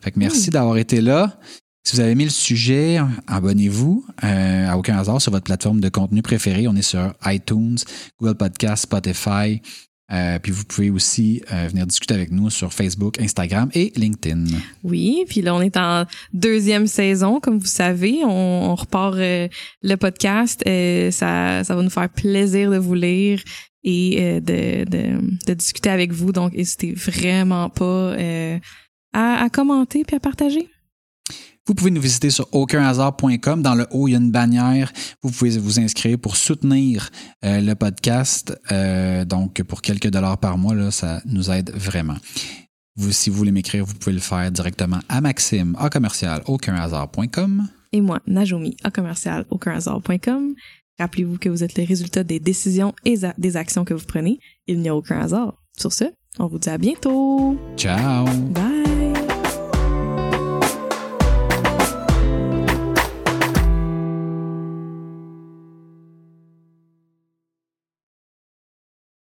[0.00, 1.38] Fait que merci d'avoir été là.
[1.86, 5.90] Si vous avez aimé le sujet, abonnez-vous euh, à aucun hasard sur votre plateforme de
[5.90, 6.66] contenu préférée.
[6.66, 7.76] On est sur iTunes,
[8.18, 9.60] Google Podcast, Spotify.
[10.10, 14.44] Euh, puis vous pouvez aussi euh, venir discuter avec nous sur Facebook, Instagram et LinkedIn.
[14.82, 18.30] Oui, puis là on est en deuxième saison, comme vous savez, on,
[18.70, 19.48] on repart euh,
[19.82, 20.62] le podcast.
[20.66, 23.42] Euh, ça, ça va nous faire plaisir de vous lire
[23.82, 26.32] et euh, de, de, de discuter avec vous.
[26.32, 28.14] Donc n'hésitez vraiment pas
[29.12, 30.70] à, à commenter puis à partager.
[31.66, 33.62] Vous pouvez nous visiter sur aucunhasard.com.
[33.62, 34.92] Dans le haut, il y a une bannière.
[35.22, 37.10] Vous pouvez vous inscrire pour soutenir
[37.44, 38.58] euh, le podcast.
[38.70, 42.16] Euh, donc, pour quelques dollars par mois, là, ça nous aide vraiment.
[42.96, 47.68] Vous, si vous voulez m'écrire, vous pouvez le faire directement à Maxime, à commercial, aucunhasard.com.
[47.92, 50.54] Et moi, Najomi, à commercial aucunhasard.com.
[50.98, 54.38] Rappelez-vous que vous êtes le résultat des décisions et des actions que vous prenez.
[54.66, 55.54] Il n'y a aucun hasard.
[55.76, 56.04] Sur ce,
[56.38, 57.56] on vous dit à bientôt.
[57.76, 58.26] Ciao!
[58.52, 59.23] Bye!